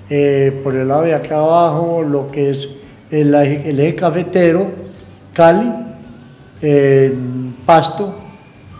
[0.10, 2.68] Eh, por el lado de acá abajo, lo que es
[3.12, 4.72] el eje cafetero,
[5.34, 5.86] Cali,
[6.62, 7.14] eh,
[7.66, 8.16] Pasto,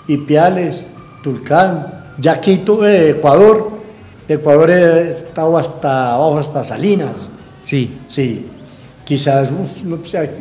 [0.08, 0.86] Ipiales,
[1.24, 3.72] Tulcán, Yaquito, eh, Ecuador.
[4.28, 7.30] De Ecuador he estado hasta abajo, hasta Salinas.
[7.62, 7.98] Sí.
[8.08, 8.46] Sí,
[9.04, 10.32] quizás, uf, no sé,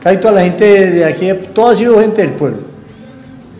[0.00, 2.58] casi toda la gente de aquí, toda ha sido gente del pueblo.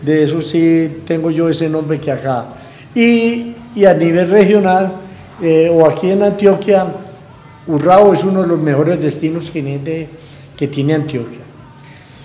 [0.03, 2.47] De eso sí tengo yo ese nombre que acá.
[2.93, 4.93] Y, y a nivel regional,
[5.41, 6.85] eh, o aquí en Antioquia,
[7.65, 10.09] Urrao es uno de los mejores destinos que tiene,
[10.55, 11.42] que tiene Antioquia.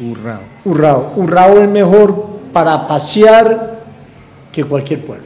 [0.00, 0.40] Hurrao.
[0.64, 1.12] Urrao.
[1.16, 3.80] Urrao es mejor para pasear
[4.52, 5.24] que cualquier pueblo.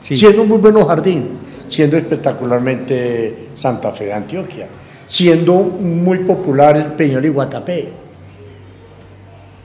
[0.00, 0.18] Sí.
[0.18, 1.38] Siendo un muy buen jardín,
[1.68, 4.68] siendo espectacularmente Santa Fe de Antioquia,
[5.06, 7.92] siendo muy popular el Peñol y Guatapé.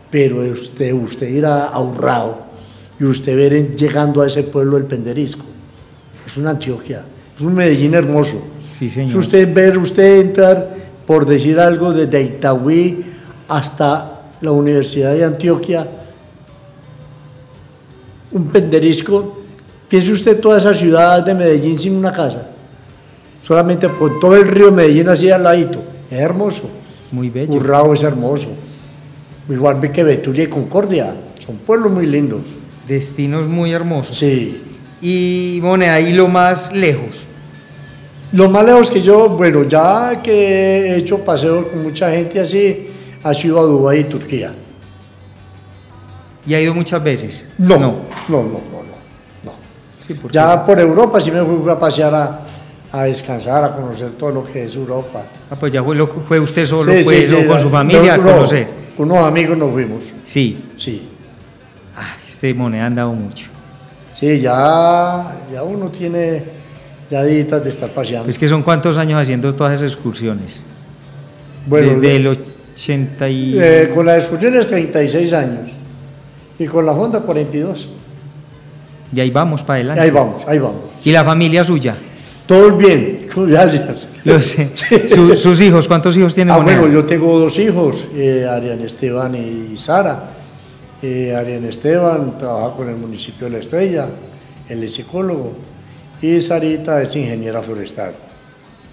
[0.09, 2.47] Pero usted, usted ir a, Urrao
[2.99, 5.45] y usted ver llegando a ese pueblo del Penderisco,
[6.25, 8.41] es una Antioquia, es un Medellín hermoso.
[8.69, 9.11] Sí, señor.
[9.11, 10.73] Si usted ver, usted entrar,
[11.05, 13.03] por decir algo, desde Itagüí
[13.47, 15.87] hasta la Universidad de Antioquia,
[18.31, 19.39] un penderisco,
[19.87, 22.49] piense usted toda esa ciudad de Medellín sin una casa,
[23.39, 26.69] solamente con todo el río Medellín así al ladito, es hermoso.
[27.11, 27.55] Muy bello.
[27.55, 28.49] Urrao es hermoso,
[29.49, 32.41] igual que Betulia y Concordia, son pueblos muy lindos.
[32.87, 34.17] Destinos muy hermosos.
[34.17, 34.63] Sí.
[35.01, 37.25] Y moneda, y lo más lejos.
[38.31, 42.88] Lo más lejos que yo, bueno, ya que he hecho paseos con mucha gente así,
[43.23, 44.53] ha sido a Dubái y Turquía.
[46.45, 47.47] ¿Y ha ido muchas veces?
[47.57, 47.95] No, no,
[48.27, 48.59] no, no, no.
[49.43, 49.51] no.
[49.99, 52.39] Sí, Ya por Europa sí me fui a pasear a,
[52.91, 55.25] a descansar, a conocer todo lo que es Europa.
[55.49, 57.69] Ah, pues ya fue, lo- fue usted solo, Sí, sí, pues, sí, o con su
[57.69, 58.67] familia no, a no, conocer.
[58.97, 60.63] Con unos amigos nos fuimos, Sí.
[60.77, 61.07] sí.
[61.95, 63.47] Ah, este moneda han dado mucho.
[64.11, 66.43] Sí, ya, ya uno tiene
[67.09, 68.25] ya de estar paseando.
[68.25, 70.63] Pues que son cuántos años haciendo todas esas excursiones.
[71.67, 72.27] bueno, Desde el
[72.83, 73.55] 80 y...
[73.59, 75.69] eh, con las excursiones 36 años
[76.57, 77.89] y con la Honda 42.
[79.13, 80.01] Y ahí vamos para adelante.
[80.01, 80.81] ahí vamos, ahí vamos.
[81.03, 81.95] ¿Y la familia suya?
[82.45, 84.09] Todo bien, gracias.
[84.23, 85.07] Los- Sí.
[85.07, 86.79] su- sus hijos, ¿cuántos hijos tiene Ah, Moneda?
[86.79, 90.23] bueno, yo tengo dos hijos, eh, Arián Esteban y Sara.
[91.01, 94.07] Eh, Arián Esteban trabaja con el municipio de La Estrella,
[94.67, 95.53] él es psicólogo,
[96.21, 98.13] y Sarita es ingeniera forestal.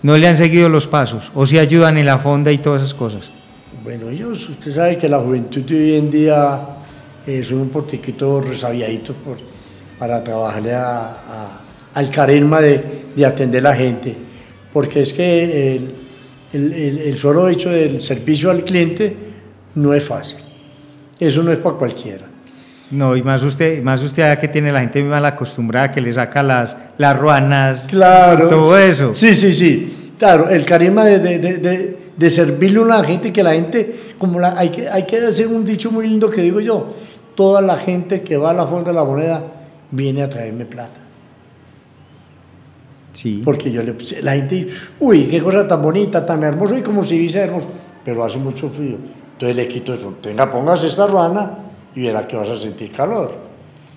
[0.03, 1.32] ¿No le han seguido los pasos?
[1.34, 3.32] ¿O si ayudan en la fonda y todas esas cosas?
[3.87, 6.59] Bueno, ellos, usted sabe que la juventud de hoy en día
[7.24, 9.37] eh, son un poquito resabiaditos por,
[9.97, 11.61] para trabajarle a- a-
[11.95, 12.82] al carisma de,
[13.14, 14.16] de atender a la gente,
[14.72, 15.95] porque es que el,
[16.53, 19.16] el- el- el solo hecho del servicio al cliente
[19.76, 20.39] no es fácil,
[21.20, 22.24] eso no es para cualquiera.
[22.91, 26.11] No, y más usted, más usted allá que tiene la gente mal acostumbrada, que le
[26.11, 28.49] saca las, las ruanas, Claro.
[28.49, 29.14] todo eso.
[29.14, 29.96] Sí, sí, sí.
[30.19, 34.41] Claro, el carisma de, de, de, de- servirle a la gente, que la gente, como
[34.41, 36.87] la, hay, que, hay que hacer un dicho muy lindo que digo yo,
[37.35, 39.43] toda la gente que va a la Fonda de la Moneda
[39.91, 41.01] viene a traerme plata.
[43.12, 43.43] Sí.
[43.45, 46.83] Porque yo le puse- la gente dice, uy, qué cosa tan bonita, tan hermoso, y
[46.83, 47.69] como si dice hermoso,
[48.05, 48.97] pero hace mucho frío.
[49.33, 51.59] Entonces le quito eso, tenga, póngase esta ruana
[51.95, 53.35] y verá que vas a sentir calor.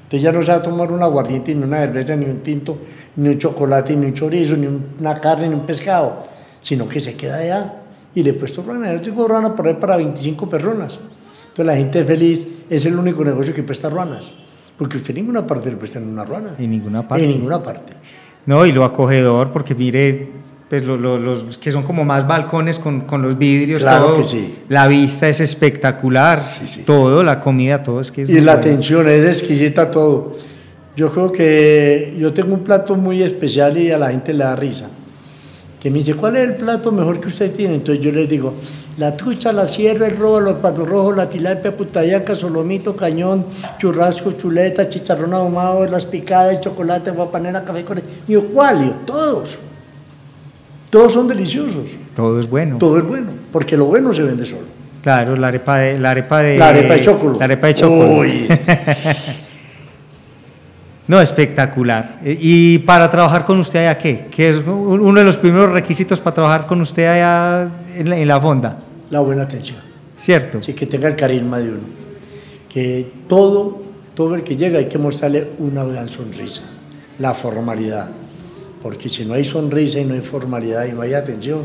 [0.09, 2.79] Entonces ya no se va a tomar un aguardiente, ni una cerveza, ni un tinto,
[3.15, 6.23] ni un chocolate, ni un chorizo, ni un- una carne, ni un pescado,
[6.61, 7.73] sino que se queda allá
[8.15, 8.91] y le he puesto ruana.
[8.93, 10.97] Yo tengo ruana por ahí para 25 personas.
[11.49, 14.31] Entonces la gente es feliz, es el único negocio que presta ruanas,
[14.79, 16.55] porque usted en ninguna parte le presta una ruana.
[16.57, 17.23] En ninguna parte.
[17.25, 17.93] En ninguna parte.
[18.47, 20.27] No, y lo acogedor, porque mire,
[20.69, 24.17] pues lo- lo- los que son como más balcones con, con los vidrios, Claro todo.
[24.17, 24.55] que sí.
[24.69, 26.37] La vista es espectacular.
[26.39, 26.83] Sí, sí.
[26.83, 28.59] Todo, la comida, todo es que es Y la bueno.
[28.59, 30.33] atención es exquisita todo.
[30.95, 34.55] Yo creo que yo tengo un plato muy especial y a la gente le da
[34.55, 34.89] risa.
[35.79, 37.75] Que me dice, ¿cuál es el plato mejor que usted tiene?
[37.75, 38.53] Entonces yo les digo,
[38.97, 43.45] la trucha, la sierra, el robo, los patos rojos, la tilapia, putayanca, solomito, cañón,
[43.77, 48.01] churrasco, chuleta, chicharrón ahumado, las picadas, chocolate, guapanera, café con...
[48.27, 48.85] Digo, ¿cuál?
[48.85, 49.57] Yo, todos.
[50.89, 51.83] Todos son deliciosos.
[52.15, 52.77] Todo es bueno.
[52.77, 54.67] Todo es bueno, porque lo bueno se vende solo.
[55.03, 57.37] Claro, la arepa de la arepa de La arepa de chocolo.
[57.39, 58.17] La arepa de chocolo.
[58.19, 58.47] Uy.
[61.07, 62.19] no, espectacular.
[62.23, 64.25] Eh, Y para trabajar con usted allá, ¿qué?
[64.29, 68.17] ¿Qué es un- uno de los primeros requisitos para trabajar con usted allá en la,
[68.17, 68.79] en la fonda?
[69.09, 69.77] La buena atención.
[70.17, 70.61] ¿Cierto?
[70.61, 71.79] Sí, que tenga el carisma de uno.
[72.67, 73.81] Que todo,
[74.13, 76.63] todo el que llega hay que mostrarle una gran sonrisa,
[77.17, 78.09] la formalidad.
[78.81, 81.61] Porque si no hay sonrisa y no hay formalidad y no hay atención,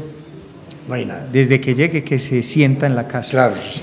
[0.88, 1.26] no hay nada.
[1.32, 3.30] Desde que llegue, que se sienta en la casa.
[3.30, 3.80] Claro, sí.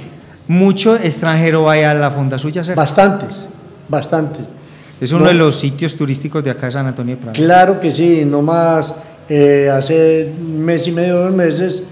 [0.48, 2.62] Mucho extranjero vaya a la fonda suya.
[2.76, 3.48] Bastantes,
[3.88, 4.52] bastantes.
[5.00, 5.28] Es uno No.
[5.30, 7.36] de los sitios turísticos de acá de San Antonio de Prado.
[7.36, 8.94] Claro que sí, no más.
[9.30, 11.84] eh, hace un mes y medio, dos meses,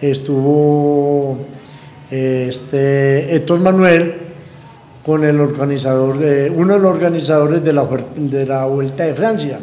[0.00, 1.38] estuvo
[2.10, 4.14] eh, este, Héctor Manuel
[5.04, 7.86] con el organizador de, uno de los organizadores de la,
[8.16, 9.58] de la Vuelta de Francia.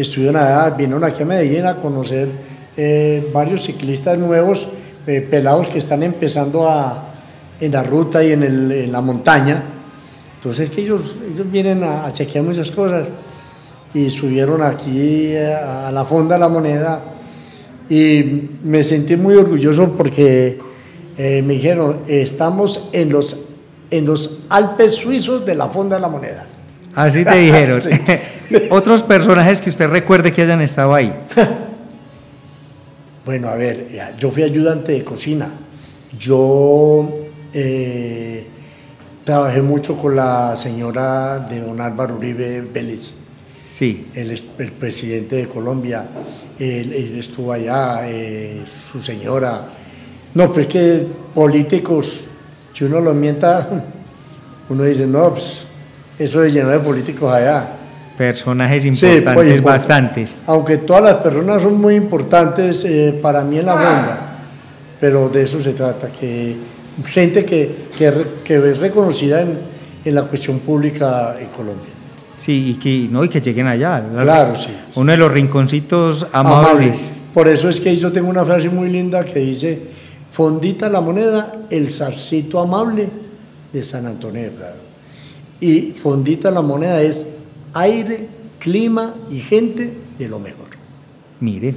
[0.00, 2.28] Estuvieron allá, vinieron aquí a Medellín a conocer
[2.76, 4.66] eh, varios ciclistas nuevos,
[5.06, 7.08] eh, pelados que están empezando a,
[7.60, 9.62] en la ruta y en, el- en la montaña.
[10.36, 13.08] Entonces que ellos, ellos vienen a, a chequear muchas cosas
[13.92, 17.00] y subieron aquí a, a la Fonda de la Moneda
[17.88, 20.58] y me sentí muy orgulloso porque
[21.18, 23.46] eh, me dijeron, estamos en los,
[23.90, 26.46] en los Alpes suizos de la Fonda de la Moneda.
[26.94, 27.80] Así te dijeron.
[28.70, 31.12] Otros personajes que usted recuerde que hayan estado ahí.
[33.22, 33.88] Bueno, a ver,
[34.18, 35.50] yo fui ayudante de cocina.
[36.18, 37.06] Yo
[37.52, 38.46] eh,
[39.22, 43.12] trabajé mucho con la señora de don Álvaro Uribe Vélez.
[43.68, 44.08] Sí.
[44.14, 46.08] el, presidente de Colombia,
[46.58, 49.66] él, él estuvo allá, eh, su señora.
[50.34, 52.24] No, pues que políticos,
[52.72, 53.84] si uno los mienta,
[54.70, 55.66] uno dice, no, pues
[56.20, 57.68] eso es lleno de políticos allá.
[58.16, 59.60] Personajes importantes, importante.
[59.62, 60.36] bastantes.
[60.46, 64.18] Aunque todas las personas son muy importantes eh, para mí en la ronda,
[65.00, 66.54] pero de eso se trata, que
[67.06, 69.58] gente que, que, re- que es reconocida en,
[70.04, 71.88] en la cuestión pública en Colombia.
[72.36, 74.02] Sí, y que, no, y que lleguen allá.
[74.22, 75.00] Claro, sí, sí.
[75.00, 76.68] Uno de los rinconcitos amables.
[76.70, 77.14] amables.
[77.32, 79.82] Por eso es que yo tengo una frase muy linda que dice,
[80.30, 83.08] fondita la moneda, el zarcito amable
[83.72, 84.89] de San Antonio de Prado.
[85.60, 87.36] Y fondita la moneda es
[87.74, 88.26] aire,
[88.58, 90.68] clima y gente de lo mejor.
[91.40, 91.76] Miren,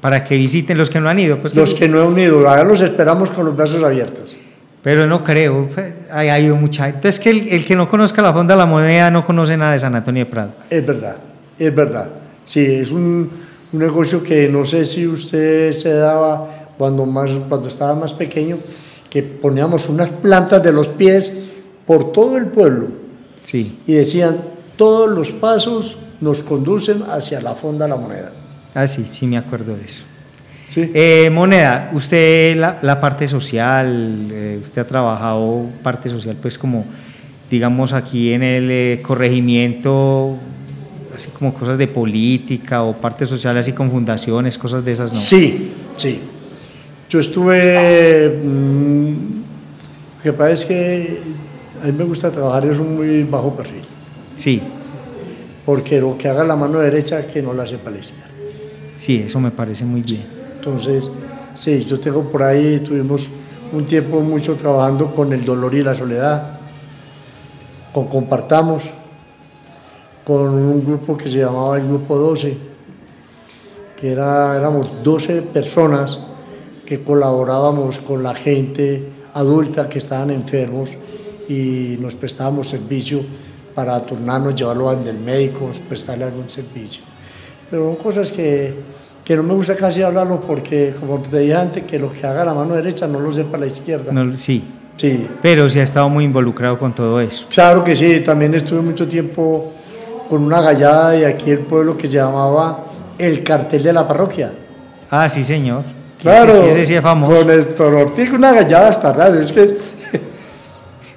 [0.00, 1.38] para que visiten los que no han ido.
[1.38, 4.36] Pues Los que no han ido, ahora los esperamos con los brazos abiertos.
[4.82, 6.98] Pero no creo, pues, hay, ido mucha gente.
[6.98, 9.72] Entonces, que el, el que no conozca la Fonda de la Moneda no conoce nada
[9.72, 10.52] de San Antonio de Prado.
[10.70, 11.16] Es verdad,
[11.58, 12.10] es verdad.
[12.44, 13.30] Sí, es un,
[13.72, 16.46] un negocio que no sé si usted se daba
[16.78, 18.58] cuando, más, cuando estaba más pequeño,
[19.10, 21.32] que poníamos unas plantas de los pies
[21.84, 23.07] por todo el pueblo
[23.42, 23.78] Sí.
[23.86, 24.38] y decían,
[24.76, 28.32] todos los pasos nos conducen hacia la Fonda de la Moneda.
[28.74, 30.04] Ah, sí, sí me acuerdo de eso.
[30.68, 30.90] Sí.
[30.92, 36.84] Eh, Moneda, usted la, la parte social, eh, usted ha trabajado parte social, pues como,
[37.50, 40.36] digamos, aquí en el eh, corregimiento,
[41.16, 45.18] así como cosas de política o parte social, así con fundaciones, cosas de esas, ¿no?
[45.18, 46.20] Sí, sí.
[47.08, 48.38] Yo estuve.
[48.44, 49.12] mm,
[50.18, 51.18] lo que pasa es que
[51.82, 53.82] a mí me gusta trabajar, es un muy bajo perfil.
[54.36, 54.62] Sí,
[55.64, 58.28] Porque lo que haga la mano derecha, que no la sepa la izquierda.
[58.96, 60.26] sí, eso me parece muy bien.
[60.56, 61.10] Entonces,
[61.54, 63.28] sí, yo tengo por ahí, tuvimos
[63.72, 66.58] un tiempo mucho trabajando con el dolor y la soledad,
[67.92, 68.84] con Compartamos,
[70.24, 72.56] con un grupo que se llamaba el Grupo 12,
[73.96, 76.20] que era, éramos 12 personas
[76.86, 80.90] que colaborábamos con la gente adulta que estaban enfermos
[81.48, 83.20] y nos prestábamos servicio
[83.74, 87.02] para turnarnos, llevarlo al del médico, prestarle algún servicio.
[87.70, 88.74] Pero son cosas que,
[89.24, 92.44] que no me gusta casi hablarlo porque, como te dije antes, que lo que haga
[92.44, 94.12] la mano derecha no lo sepa la izquierda.
[94.12, 94.62] No, sí,
[94.96, 97.46] Sí, pero sí ha estado muy involucrado con todo eso.
[97.48, 98.18] claro que sí.
[98.20, 99.72] También estuve mucho tiempo
[100.28, 102.84] con una gallada de aquí el pueblo que se llamaba
[103.16, 104.52] el cartel de la parroquia.
[105.08, 105.84] Ah, sí, señor.
[106.20, 107.32] Claro, Ese, ese sí es famoso.
[107.32, 109.38] Con Néstor Ortiz, una gallada hasta raro.
[109.40, 109.76] Es que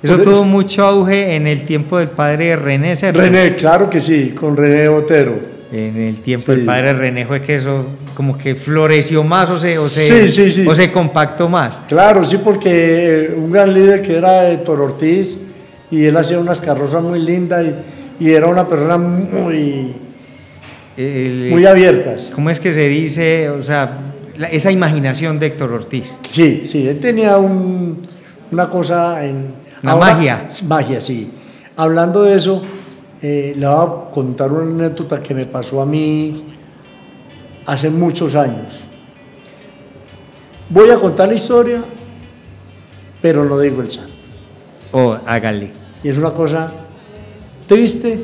[0.04, 3.22] Eso tuvo mucho auge en el tiempo del padre René Cerro.
[3.22, 5.40] René, claro que sí, con René Botero.
[5.72, 6.58] En el tiempo Sí.
[6.58, 7.86] del padre René fue que eso
[8.16, 10.68] como que floreció más o se, o se, Sí, sí, sí.
[10.68, 11.82] O se compactó más.
[11.88, 15.38] Claro, sí, porque eh, un gran líder que era Héctor Ortiz
[15.90, 17.66] y él hacía unas carrozas muy lindas
[18.20, 19.94] y, y era una persona muy,
[20.98, 22.30] El- muy abiertas.
[22.34, 23.50] ¿Cómo es que se dice?
[23.50, 23.98] O sea,
[24.38, 26.18] la- esa imaginación de Héctor Ortiz.
[26.30, 28.00] Sí, sí, él tenía un-
[28.52, 29.61] una cosa en...
[29.84, 30.48] Una magia.
[30.68, 31.32] Magia, sí.
[31.76, 32.62] Hablando de eso,
[33.22, 36.46] eh, le voy a contar una anécdota que me pasó a mí
[37.66, 38.84] hace muchos años.
[40.70, 41.84] Voy a contar la historia,
[43.22, 44.12] pero no digo el santo.
[44.92, 45.72] O hágale.
[46.04, 46.72] Y es una cosa
[47.68, 48.20] triste,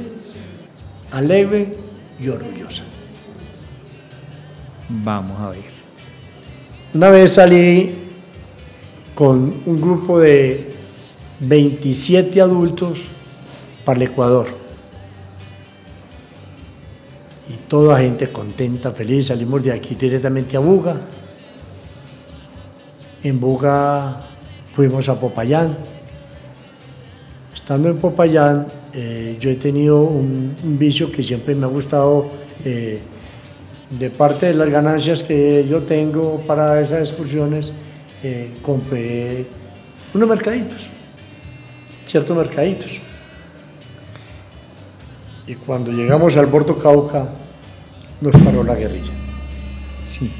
[1.11, 1.75] alegre
[2.19, 2.83] y orgullosa.
[4.89, 5.77] Vamos a ver.
[6.93, 7.95] Una vez salí
[9.13, 10.76] con un grupo de
[11.39, 13.03] 27 adultos
[13.85, 14.47] para el Ecuador.
[17.49, 19.27] Y toda gente contenta, feliz.
[19.27, 20.97] Salimos de aquí directamente a Buga.
[23.23, 24.25] En Buga
[24.75, 25.77] fuimos a Popayán.
[27.53, 32.31] Estando en Popayán, eh, yo he tenido un, vicio que siempre me ha gustado.
[32.65, 32.99] eh,
[33.89, 37.71] de parte de las ganancias que yo tengo para esas excursiones,
[38.23, 39.45] eh, compré
[40.13, 40.89] unos mercaditos,
[42.07, 42.99] ciertos mercaditos.
[45.45, 47.25] Y cuando llegamos al Bordo Cauca,
[48.19, 49.11] nos paró la guerrilla.
[50.03, 50.31] Sí.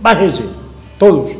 [0.00, 0.44] Bájese,
[0.98, 1.32] todos.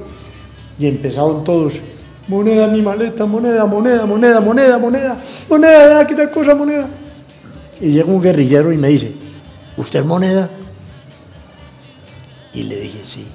[0.79, 1.81] Y empezaron todos.
[2.29, 5.19] Moneda, mi maleta, moneda, moneda, moneda, moneda, moneda,
[5.49, 6.87] moneda, quitar cosa, moneda.
[7.81, 9.13] Y llega un guerrillero y me dice,
[9.77, 10.49] ¿usted moneda?
[12.53, 13.27] Y le dije, sí.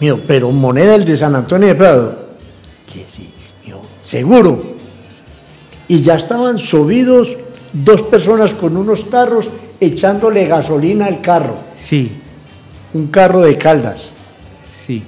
[0.00, 2.18] Mío, pero moneda el de San Antonio de Prado.
[2.92, 3.32] Que sí.
[3.64, 4.73] Mío, seguro.
[5.88, 7.36] Y ya estaban subidos
[7.72, 9.48] dos personas con unos carros
[9.80, 11.56] echándole gasolina al carro.
[11.76, 12.12] Sí,
[12.94, 14.10] Un carro de caldas.
[14.72, 15.02] sí.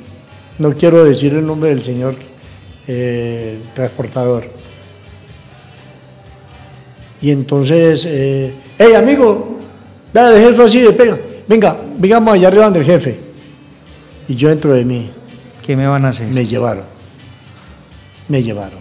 [0.59, 2.15] No quiero decir el nombre del señor
[2.89, 4.45] eh, transportador.
[7.21, 9.59] Y entonces, eh, hey amigo,
[10.15, 11.19] vea, deje eso así, pega.
[11.47, 13.19] Venga, vengamos allá arriba del jefe.
[14.29, 15.11] Y yo dentro de mí,
[15.65, 16.27] ¿Qué me van a hacer?
[16.29, 16.85] me llevaron.
[18.29, 18.79] Me llevaron.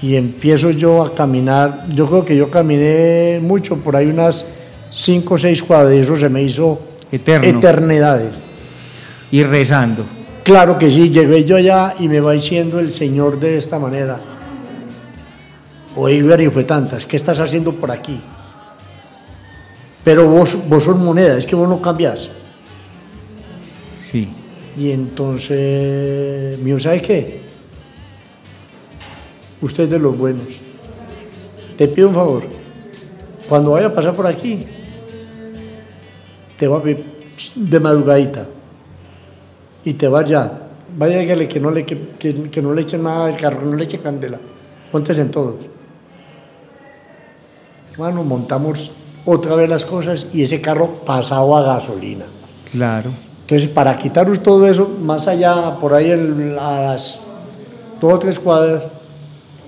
[0.00, 1.86] Y empiezo yo a caminar.
[1.94, 4.44] Yo creo que yo caminé mucho, por ahí unas
[4.92, 5.94] cinco o seis cuadras.
[5.94, 6.78] Y eso se me hizo
[7.10, 7.46] Eterno.
[7.46, 8.32] eternidades.
[9.30, 10.04] Y rezando.
[10.42, 14.18] Claro que sí, llegué yo allá y me va diciendo el Señor de esta manera.
[15.94, 18.20] Oye, y fue tantas, ¿qué estás haciendo por aquí?
[20.04, 22.30] Pero vos, vos sos moneda, es que vos no cambias.
[24.00, 24.28] Sí.
[24.78, 27.47] Y entonces, mío, ¿sabe qué?
[29.60, 30.46] Usted es de los buenos.
[31.76, 32.42] Te pido un favor.
[33.48, 34.66] Cuando vaya a pasar por aquí,
[36.58, 37.04] te voy a pedir
[37.54, 38.46] de madrugadita
[39.84, 40.68] y te vas ya.
[40.96, 43.76] Vaya dígale que no le, que, que, que no le echen nada del carro, no
[43.76, 44.38] le eche candela.
[44.90, 45.56] Pontes en todos.
[47.96, 48.92] Bueno, montamos
[49.24, 52.26] otra vez las cosas y ese carro pasaba a gasolina.
[52.70, 53.10] Claro.
[53.40, 57.18] Entonces, para quitaros todo eso, más allá, por ahí en, a las
[58.00, 58.84] dos o tres cuadras,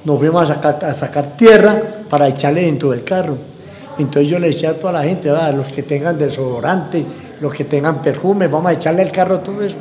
[0.04, 3.36] nos fuimos a sacar, a sacar tierra para echarle dentro del carro.
[3.98, 7.06] Entonces yo le decía a toda la gente, "Va, los que tengan desodorantes,
[7.40, 9.76] los que tengan perfume, vamos a echarle al carro todo eso.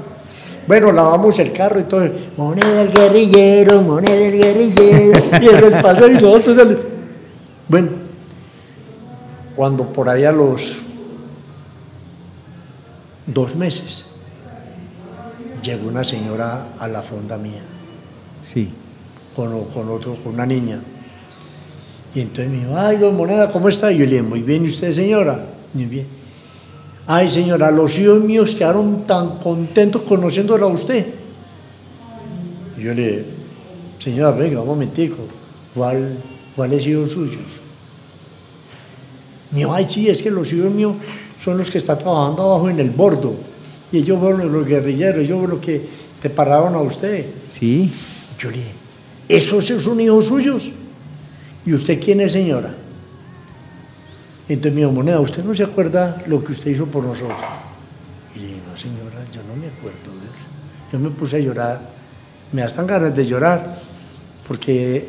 [0.67, 2.07] Bueno, lavamos el carro y todo.
[2.37, 5.19] Moneda del guerrillero, moneda del guerrillero.
[5.41, 6.55] y el paseo y nosotros.
[6.57, 6.79] sale-
[7.67, 7.89] Bueno,
[9.55, 10.81] cuando por ahí a los
[13.25, 14.05] dos meses
[15.63, 17.61] llegó una señora a la fonda mía
[18.41, 18.71] Sí.
[19.35, 20.81] Con, con otro, con una niña.
[22.13, 23.91] Y entonces me dijo, ay, don Moneda, ¿cómo está?
[23.91, 25.45] Y yo le dije, muy bien, ¿y usted, señora?
[25.73, 26.07] Muy bien.
[27.05, 31.07] Ay, señora, los hijos míos quedaron tan contentos conociéndola a usted.
[32.77, 33.25] Y yo le dije,
[33.99, 35.17] señora, venga, un momentico,
[35.73, 36.17] ¿cuál,
[36.55, 37.61] ¿cuáles hijos suyos?
[39.51, 40.95] Me dijo, ay, sí, es que los hijos míos
[41.39, 43.33] son los que están trabajando abajo en el bordo.
[43.91, 45.87] Y ellos fueron los guerrilleros, ellos fueron los que
[46.21, 47.25] te pararon a usted.
[47.49, 47.91] Sí.
[48.37, 48.71] Yo le dije,
[49.29, 50.71] ¿esos son hijos suyos?
[51.65, 52.73] ¿Y usted quién es, señora?
[54.47, 57.37] Entonces me dijo, Moneda, ¿usted no se acuerda lo que usted hizo por nosotros?
[58.35, 60.47] Y le dije, no, señora, yo no me acuerdo de eso.
[60.91, 61.81] Yo me puse a llorar.
[62.51, 63.79] Me dan ganas de llorar,
[64.47, 65.07] porque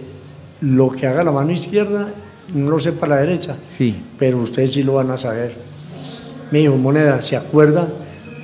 [0.61, 2.13] lo que haga la mano izquierda
[2.55, 3.97] no lo sé para la derecha, Sí.
[4.19, 5.55] pero ustedes sí lo van a saber.
[6.51, 7.89] Me dijo, Moneda, ¿se acuerda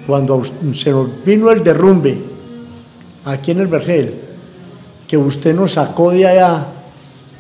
[0.06, 2.16] cuando se nos vino el derrumbe
[3.26, 4.14] aquí en el Vergel?
[5.06, 6.66] Que usted nos sacó de allá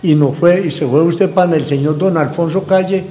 [0.02, 3.04] y nos fue, y se fue usted para el señor don Alfonso Calle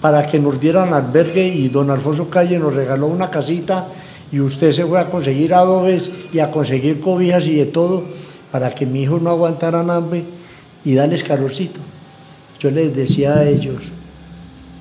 [0.00, 3.88] para que nos dieran albergue y don Alfonso Calle nos regaló una casita
[4.30, 8.04] y usted se fue a conseguir adobes y a conseguir cobijas y de todo
[8.50, 10.24] para que mi hijo no aguantara hambre
[10.84, 11.80] y darles calorcito.
[12.60, 13.82] Yo les decía a ellos,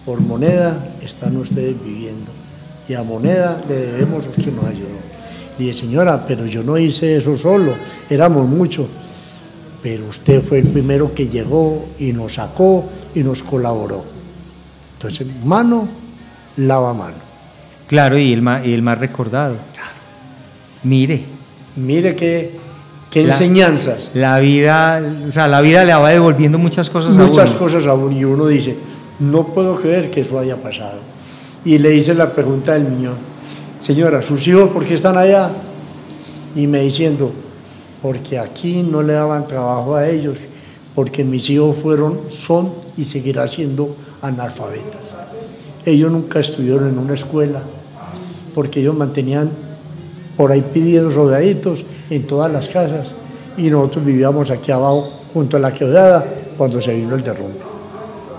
[0.06, 2.32] por moneda están ustedes viviendo
[2.88, 4.88] y a moneda le debemos que nos ayudó.
[5.58, 7.74] Le dije, señora, pero yo no hice eso solo,
[8.10, 8.88] éramos muchos,
[9.86, 14.04] pero usted fue el primero que llegó y nos sacó y nos colaboró.
[14.94, 15.88] Entonces, mano
[16.58, 17.14] lava mano.
[17.86, 19.58] Claro, y el más, y el más recordado.
[20.82, 21.26] Mire,
[21.76, 22.58] Mire qué,
[23.14, 27.60] enseñanzas, la vida, o sea, la vida le va devolviendo muchas cosas a muchas uno.
[27.60, 28.76] cosas aún y uno dice,
[29.20, 31.02] no puedo creer que eso haya pasado.
[31.64, 33.12] Y le hice la pregunta del niño,
[33.80, 35.52] señora, ¿sus hijos por qué están allá?
[36.56, 37.32] Y me diciendo,
[38.06, 40.38] porque aquí no le daban trabajo a ellos,
[40.94, 45.16] porque mis hijos fueron, son y seguirán siendo analfabetas.
[45.84, 47.64] Ellos nunca estudiaron en una escuela,
[48.54, 49.50] porque ellos mantenían
[50.38, 53.16] por ahí pidiendo soldaditos en todas las casas
[53.58, 56.24] y nosotros vivíamos aquí abajo junto a la quebrada
[56.60, 57.58] cuando se vino el derrumbe.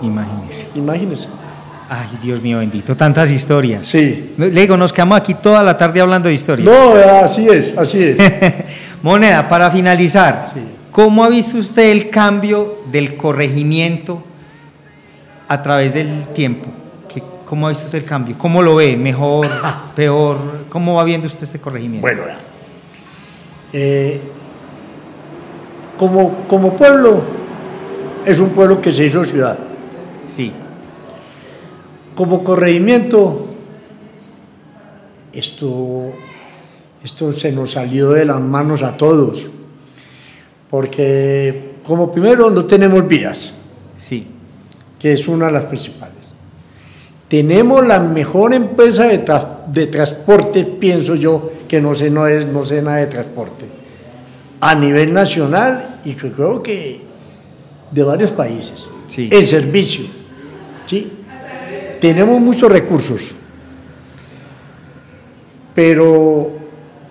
[0.01, 0.67] Imagínese.
[0.75, 1.27] Imagínense.
[1.89, 3.85] Ay, Dios mío bendito, tantas historias.
[3.85, 4.33] Sí.
[4.37, 6.67] Le digo, nos quedamos aquí toda la tarde hablando de historias.
[6.67, 8.17] No, así es, así es.
[9.03, 10.59] Moneda, para finalizar, Sí.
[10.91, 14.23] ¿cómo ha visto usted el cambio del corregimiento
[15.47, 16.67] a través del tiempo?
[17.07, 18.35] ¿Qué- ¿Cómo ha visto usted el cambio?
[18.37, 18.97] ¿Cómo lo ve?
[18.97, 19.47] ¿Mejor?
[19.95, 20.65] ¿Peor?
[20.69, 22.07] ¿Cómo va viendo usted este corregimiento?
[22.07, 22.23] Bueno.
[23.73, 24.21] Eh,
[25.97, 27.21] como, como pueblo,
[28.25, 29.57] es un pueblo que se hizo ciudad.
[30.25, 30.51] Sí,
[32.15, 33.45] Como corregimiento,
[35.33, 36.11] esto,
[37.03, 39.47] esto se nos salió de las manos a todos,
[40.69, 43.53] porque como primero no tenemos vías,
[43.97, 44.27] sí,
[44.99, 46.33] que es una de las principales.
[47.27, 52.45] Tenemos la mejor empresa de, tra- de transporte, pienso yo, que no sé, no, es,
[52.47, 53.65] no sé nada de transporte,
[54.61, 57.01] a nivel nacional y que creo que
[57.91, 58.87] de varios países.
[59.07, 59.29] Sí.
[59.31, 60.05] El servicio,
[60.85, 61.11] ¿sí?
[62.01, 63.33] Tenemos muchos recursos,
[65.75, 66.56] pero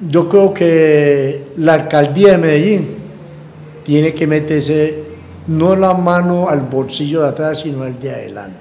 [0.01, 2.89] yo creo que la alcaldía de Medellín
[3.85, 5.05] tiene que meterse
[5.47, 8.59] no la mano al bolsillo de atrás, sino al de adelante.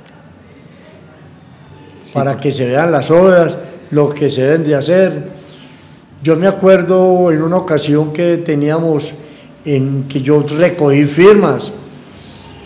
[2.14, 3.58] Para que se vean las obras,
[3.92, 5.24] lo que se deben de hacer.
[6.24, 9.14] Yo me acuerdo en una ocasión que teníamos,
[9.66, 11.74] en que yo recogí firmas,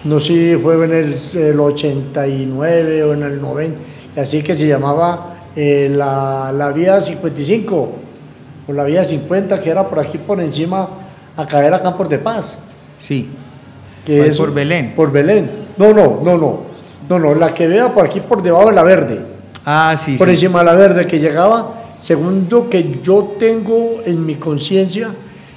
[0.04, 3.80] no sé si fue en el, el 89 o en el 90,
[4.22, 8.09] así que se llamaba eh, la, la vía 55
[8.70, 10.88] o la vía 50, que era por aquí por encima
[11.36, 12.60] a caer a Campos de Paz.
[13.00, 13.30] sí.
[14.06, 14.94] Que Por- es- por Belén.
[14.96, 15.50] Por Belén.
[15.78, 16.60] No, no, no, no.
[17.10, 19.20] No, no, la que vea por aquí por debajo de la verde.
[19.66, 20.34] Ah, sí, por sí.
[20.34, 25.10] encima de la verde, que llegaba, según lo que yo tengo en mi conciencia,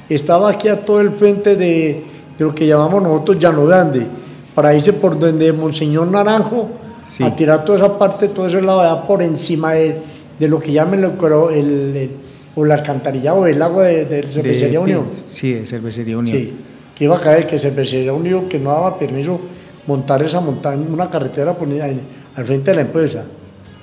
[0.09, 2.03] estaba aquí a todo el frente de,
[2.37, 4.07] de lo que llamamos nosotros Llano Grande,
[4.55, 6.69] para irse por donde Monseñor Naranjo,
[7.07, 7.23] Sí.
[7.25, 9.99] a tirar toda esa parte, todo ese lado allá por encima de,
[10.39, 11.13] de lo que llaman el,
[11.55, 12.11] el, el-
[12.55, 15.07] o el alcantarillado, el agua de, de Cervecería De- Unión.
[15.29, 16.37] Sí, de Cervecería Unión.
[16.37, 16.53] Sí,
[16.95, 19.41] que iba a caer, que Cervecería Unión, que no daba permiso
[19.87, 22.01] montar esa montaña, una carretera ponía en-
[22.37, 23.25] al frente de la empresa.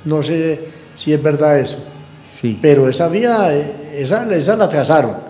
[0.05, 0.59] No sé
[0.93, 1.77] si es verdad eso,
[2.29, 2.57] Sí.
[2.61, 5.27] pero esa vía, eh, esa, esa la trazaron.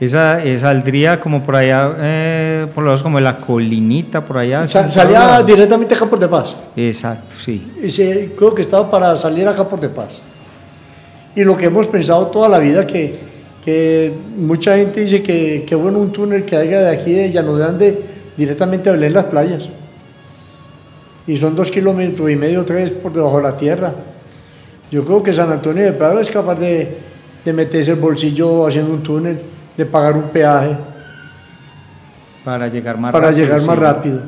[0.00, 4.38] Esa eh, saldría como por allá, eh, por lo menos como de la colinita, por
[4.38, 4.68] allá.
[4.68, 6.54] Sa- salía directamente a Campos de Paz.
[6.76, 7.72] Exacto, sí.
[7.82, 10.20] Y se- creo que estaba para salir a Campos de Paz.
[11.38, 13.14] Y lo que hemos pensado toda la vida, que,
[13.64, 17.54] que mucha gente dice que, que bueno un túnel que haya de aquí de Llano
[17.54, 18.02] Grande
[18.36, 19.68] directamente a Belén las playas.
[21.28, 23.92] Y son dos kilómetros y medio, tres por debajo de la tierra.
[24.90, 26.98] Yo creo que San Antonio de Prado es capaz de,
[27.44, 29.38] de meterse el bolsillo haciendo un túnel,
[29.76, 30.76] de pagar un peaje
[32.44, 33.44] Para llegar más para rápido.
[33.44, 33.80] llegar más sí.
[33.80, 34.20] rápido.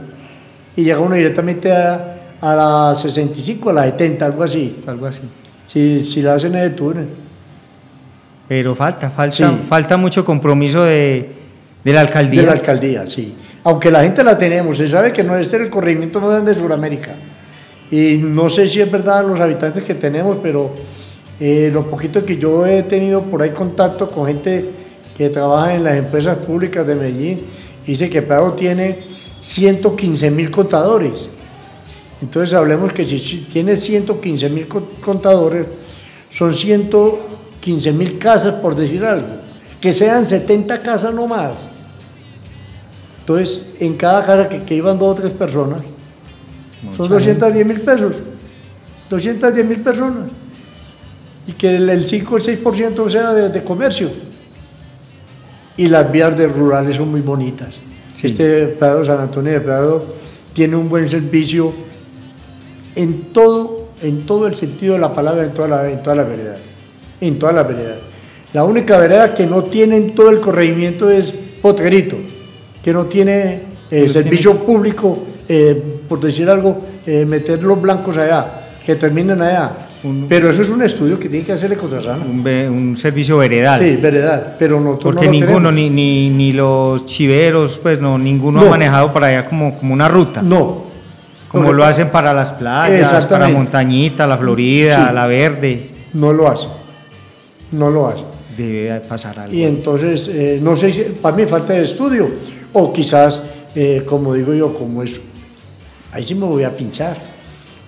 [0.77, 4.77] Y llega uno directamente a, a las 65, a las 70, algo así.
[4.79, 5.23] Es algo así.
[5.71, 7.07] Si, si la hacen en el túnel.
[8.49, 9.45] Pero falta, falta, Sí.
[9.69, 11.31] falta mucho compromiso de,
[11.85, 12.41] de la alcaldía.
[12.41, 13.35] De la alcaldía, sí.
[13.63, 16.59] Aunque la gente la tenemos, se sabe que no es el corregimiento más grande de
[16.61, 17.15] Sudamérica.
[17.89, 20.75] Y no sé si es verdad los habitantes que tenemos, pero
[21.39, 24.65] eh, lo poquito que yo he tenido por ahí contacto con gente
[25.17, 27.43] que trabaja en las empresas públicas de Medellín,
[27.87, 28.99] dice que Prado tiene
[29.41, 31.31] 115 mil contadores.
[32.23, 35.67] Entonces hablemos que si si tiene 115 mil contadores,
[36.31, 39.27] son 115 mil casas, por decir algo.
[39.81, 41.69] Que sean 70 casas no más.
[43.21, 45.83] Entonces, en cada casa que, que iban dos o tres personas,
[46.97, 48.17] son Mucha 210 mil pesos.
[49.09, 50.29] 210 mil personas.
[51.47, 54.11] Y que el, el 5 o el 6% sea de, de comercio.
[55.77, 57.81] Y las vías de rurales son muy bonitas.
[58.15, 58.27] Sí.
[58.27, 60.05] Este Prado, San Antonio de Prado,
[60.53, 61.73] tiene un buen servicio
[62.97, 66.25] en todo, en todo el sentido de la palabra, en toda la, en toda la
[66.25, 66.57] vereda.
[67.21, 67.97] En toda la vereda.
[68.53, 71.31] La única vereda que no tiene en todo el corregimiento es
[71.63, 72.17] Potregrito,
[72.83, 73.61] que no tiene
[73.91, 75.19] eh, No servicio público,
[75.49, 78.47] eh, por decir algo, eh, meter los blancos allá,
[78.85, 79.71] que terminen allá.
[80.03, 82.25] Un- Pero eso es un estudio que tiene que hacerle Contrasana.
[82.25, 82.41] Un,
[82.73, 83.83] un servicio veredal.
[83.83, 88.61] Sí, verdad, pero nosotros Porque no ninguno, ni, ni, ni los chiveros, pues no, ninguno
[88.63, 88.67] No.
[88.67, 90.41] ha manejado para allá como, como una ruta.
[90.43, 90.90] No.
[91.51, 93.49] Como Lo hacen para las playas, para.
[93.49, 95.15] Montañita, la Florida, Sí.
[95.15, 95.91] la Verde.
[96.15, 96.69] No lo hace.
[97.73, 98.23] No lo hace.
[98.57, 99.55] Debe de pasar algo.
[99.55, 102.29] Y entonces, eh, no sé si para mí falta de estudio,
[102.73, 103.41] o quizás,
[103.75, 105.21] eh, como digo yo, como es,
[106.13, 107.17] ahí sí me voy a pinchar,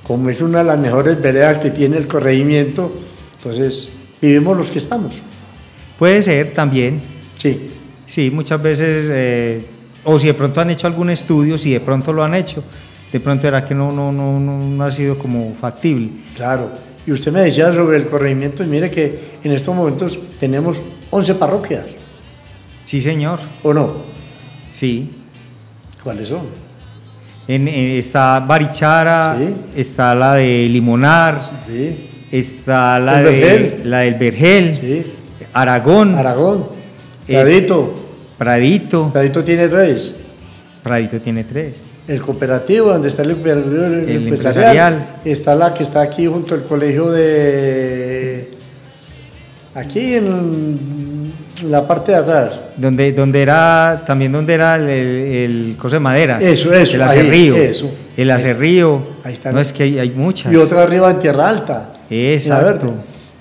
[0.02, 2.92] como es una de las mejores veredas que tiene el corregimiento,
[3.36, 3.90] entonces
[4.20, 5.20] vivimos los que estamos.
[5.98, 7.00] Puede ser también,
[7.36, 7.70] Sí,
[8.06, 9.64] sí, muchas veces, eh,
[10.04, 12.62] o si de pronto han hecho algún estudio, si de pronto lo han hecho,
[13.12, 16.08] de pronto era que no, no, no, no, ha sido como factible.
[16.34, 16.70] claro.
[17.04, 21.34] Y usted me decía sobre el corregimiento, y mire que en estos momentos tenemos 11
[21.34, 21.84] parroquias,
[22.84, 23.92] Sí, señor, ¿o no?
[24.72, 25.10] sí.
[26.04, 26.42] ¿Cuáles son?
[27.48, 29.54] En, en- está Barichara, Sí.
[29.80, 35.02] está la de Limonar, Sí, está la, El de, la del Vergel, sí.
[35.52, 36.66] Aragón, Aragón,
[37.26, 37.94] Pradito,
[38.38, 39.10] Pradito.
[39.12, 40.12] Pradito tiene tres.
[40.84, 41.82] Pradito tiene tres.
[42.08, 45.06] El cooperativo, donde está el, cooperativo, el El empresarial, empresarial.
[45.24, 48.50] está la que está aquí junto al colegio de...
[49.74, 51.32] Aquí en
[51.66, 52.60] la parte de atrás.
[52.76, 56.42] Donde, donde era, también donde era el, el, el coso de maderas.
[56.44, 57.56] Eso, eso, El ahí, acerrío.
[57.56, 57.90] eso.
[58.16, 59.00] El Ahí acerrío.
[59.24, 59.50] ahí está.
[59.52, 60.52] No, es que hay, hay muchas.
[60.52, 61.92] Y otra arriba en Tierra Alta.
[62.10, 62.92] Exacto.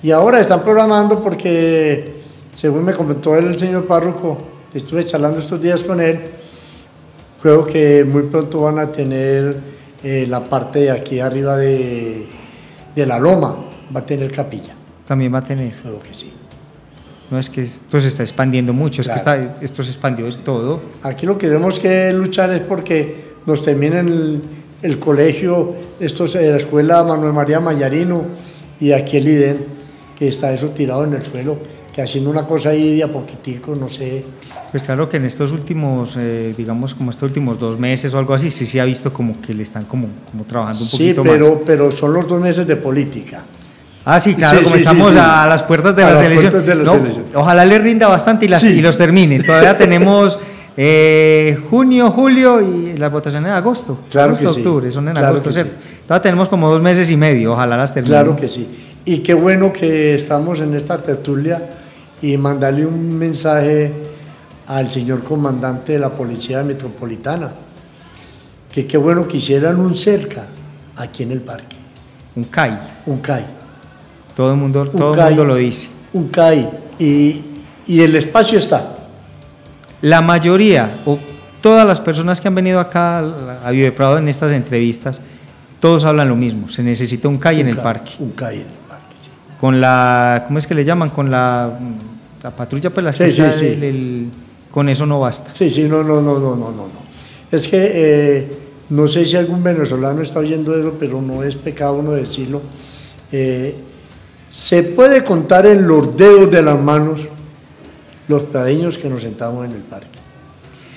[0.02, 2.14] Y ahora están programando porque,
[2.54, 4.38] según me comentó el señor párroco,
[4.72, 6.18] estuve charlando estos días con él,
[7.42, 9.56] creo que muy pronto van a tener
[10.04, 12.26] eh, la parte de aquí arriba de,
[12.94, 13.56] de la loma,
[13.94, 14.74] va a tener capilla.
[15.06, 15.72] También va a tener.
[15.82, 16.32] Creo que sí.
[17.30, 19.42] No es que esto se está expandiendo mucho, es que Claro.
[19.42, 20.80] está, esto se expandió de todo.
[21.02, 24.42] Aquí lo que tenemos que luchar es porque nos terminen el,
[24.82, 28.24] el colegio, esto es la escuela Manuel María Mayarino
[28.80, 29.64] y aquí el IDEN,
[30.18, 31.56] que está eso tirado en el suelo,
[31.94, 34.24] que haciendo una cosa ahí de a poquitico, no sé.
[34.72, 38.32] Pues claro que en estos últimos, eh, digamos como estos últimos dos meses o algo
[38.34, 41.22] así, sí se ha visto como que le están como, como trabajando un Sí, poquito
[41.22, 41.58] pero, más.
[41.66, 43.44] pero son los dos meses de política.
[44.04, 45.18] Ah, sí, claro, Sí, como sí, estamos sí, sí.
[45.22, 46.50] a las puertas de A la las selección.
[46.50, 47.24] puertas de la No, selección.
[47.34, 48.68] Ojalá le rinda bastante y, las, Sí.
[48.68, 49.40] y los termine.
[49.42, 50.38] Todavía tenemos
[50.74, 53.98] Eh, junio, julio y las votaciones en agosto.
[54.10, 54.60] Claro agosto, que sí.
[54.60, 55.70] octubre, son en Claro agosto, ¿cierto?
[55.78, 55.98] sí.
[56.06, 58.14] Todavía tenemos como dos meses y medio, ojalá las termine.
[58.14, 58.66] Claro que sí.
[59.04, 61.68] Y qué bueno que estamos en esta tertulia
[62.22, 63.92] y mandarle un mensaje
[64.72, 67.50] al señor comandante de la Policía Metropolitana,
[68.72, 70.46] que qué bueno que hicieran un cerca
[70.96, 71.76] aquí en el parque,
[72.34, 73.44] Un CAI, un CAI.
[74.34, 75.88] todo el mundo, Un todo CAI, mundo lo dice.
[76.14, 76.70] Un CAI.
[76.98, 77.44] Y,
[77.86, 78.94] y el espacio está.
[80.00, 81.18] La mayoría, o
[81.60, 83.18] todas las personas que han venido acá
[83.64, 85.20] a Vive Prado en estas entrevistas,
[85.80, 88.12] todos hablan lo mismo, se necesita un CAI en el parque.
[88.20, 89.28] Un CAI en el parque, sí.
[89.60, 91.10] Con la, ¿cómo es que le llaman?
[91.10, 91.70] Con la,
[92.42, 94.30] la patrulla, pues la Sí, que sí, está el-
[94.72, 95.52] con eso no basta.
[95.52, 96.88] Sí, sí, no, no, no, no, no, no.
[97.50, 98.52] Es que eh,
[98.88, 102.62] no sé si algún venezolano está oyendo eso, pero no es pecado uno decirlo.
[103.30, 103.76] Eh,
[104.50, 107.28] se puede contar en los dedos de las manos
[108.28, 110.18] los pradeños que nos sentamos en el parque.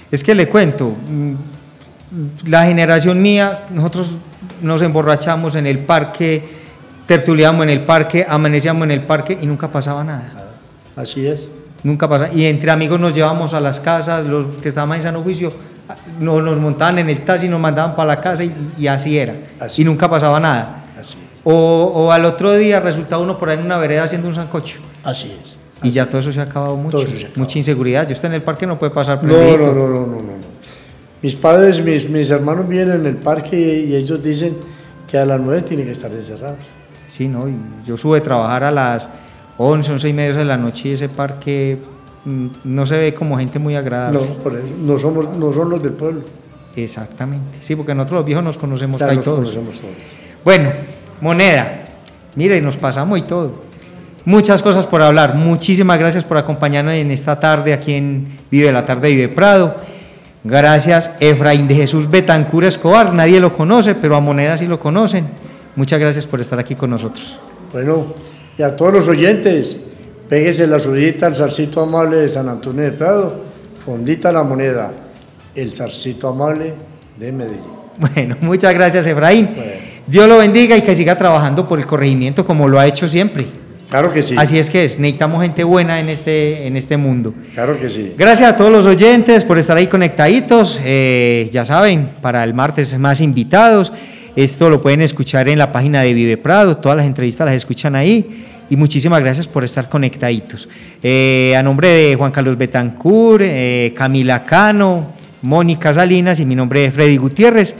[0.10, 1.34] Es que le cuento, mm,
[2.48, 4.14] la generación mía, nosotros
[4.62, 6.44] nos emborrachamos en el parque,
[7.06, 10.54] tertuliamos en el parque, amanecíamos en el parque y nunca pasaba nada.
[10.96, 11.55] Así es.
[11.86, 12.34] Nunca pasa.
[12.34, 15.54] Y entre amigos nos llevábamos a las casas, los que estaban en sano juicio,
[16.20, 19.36] nos, nos montaban en el taxi, nos mandaban para la casa y, y así era.
[19.60, 19.84] Así.
[19.84, 20.82] Y nunca pasaba nada.
[21.00, 21.16] Así.
[21.44, 24.80] O, o al otro día resultaba uno por ahí en una vereda haciendo un sancocho.
[25.04, 25.60] Así es.
[25.84, 27.06] Y ya todo eso se ha acabado mucho.
[27.36, 28.08] Mucha inseguridad.
[28.08, 30.56] Yo usted en el parque no puede pasar No, no, no, no, no, no.
[31.22, 34.58] Mis padres, mis, mis hermanos vienen en el parque y, y ellos dicen
[35.08, 36.66] que a las nueve tienen que estar encerrados.
[37.08, 37.54] Sí, no, y
[37.86, 39.08] yo sube a trabajar a las
[39.58, 41.80] 11, 11 y media de la noche y ese parque
[42.26, 44.20] mm, no se ve como gente muy agradable.
[44.20, 46.22] No, por eso, no, somos, no son los del pueblo.
[46.76, 47.58] Exactamente.
[47.62, 49.38] Sí, porque nosotros los viejos nos conocemos Claro, todos.
[49.52, 49.94] conocemos todos.
[50.44, 50.72] Bueno,
[51.22, 51.84] moneda.
[52.36, 53.64] Mire, nos pasamos y todo.
[54.26, 55.36] Muchas cosas por hablar.
[55.36, 59.76] Muchísimas gracias por acompañarnos en esta tarde aquí en Vive la Tarde Vive Prado.
[60.44, 63.14] Gracias, Efraín de Jesús Betancur Escobar.
[63.14, 65.26] Nadie lo conoce, pero a Moneda sí lo conocen.
[65.76, 67.40] Muchas gracias por estar aquí con nosotros.
[67.72, 68.14] Bueno,
[68.58, 69.78] y a todos los oyentes,
[70.30, 73.42] péguese la subidita al zarcito amable de San Antonio de Prado,
[73.86, 74.92] fondita la moneda,
[75.54, 76.74] el zarcito amable
[77.18, 77.76] de Medellín.
[77.98, 79.50] Bueno, muchas gracias, Efraín.
[79.56, 79.72] Bueno.
[80.08, 83.48] Dios lo bendiga y que siga trabajando por el corregimiento como lo ha hecho siempre.
[83.90, 87.34] Claro que sí, Así es que es, necesitamos gente buena en este, en este mundo.
[87.54, 88.14] claro que sí.
[88.18, 90.80] Gracias a todos los oyentes por estar ahí conectaditos.
[90.84, 93.94] Eh, ya saben, para el martes más invitados.
[94.36, 96.78] Esto lo pueden escuchar en la página de Vive Prado.
[96.78, 98.46] Todas las entrevistas las escuchan ahí.
[98.70, 100.68] Y muchísimas gracias por estar conectaditos.
[101.02, 106.86] Eh, a nombre de Juan Carlos Betancur, eh, Camila Cano, Mónica Salinas y mi nombre
[106.86, 107.76] es Freddy Gutiérrez.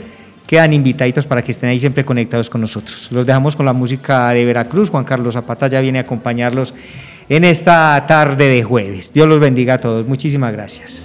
[0.46, 3.08] Quedan invitaditos para que estén ahí siempre conectados con nosotros.
[3.10, 4.90] Los dejamos con la música de Veracruz.
[4.90, 6.72] Juan Carlos Zapata ya viene a acompañarlos
[7.28, 9.12] en esta tarde de jueves.
[9.12, 10.06] Dios los bendiga a todos.
[10.06, 11.02] Muchísimas gracias.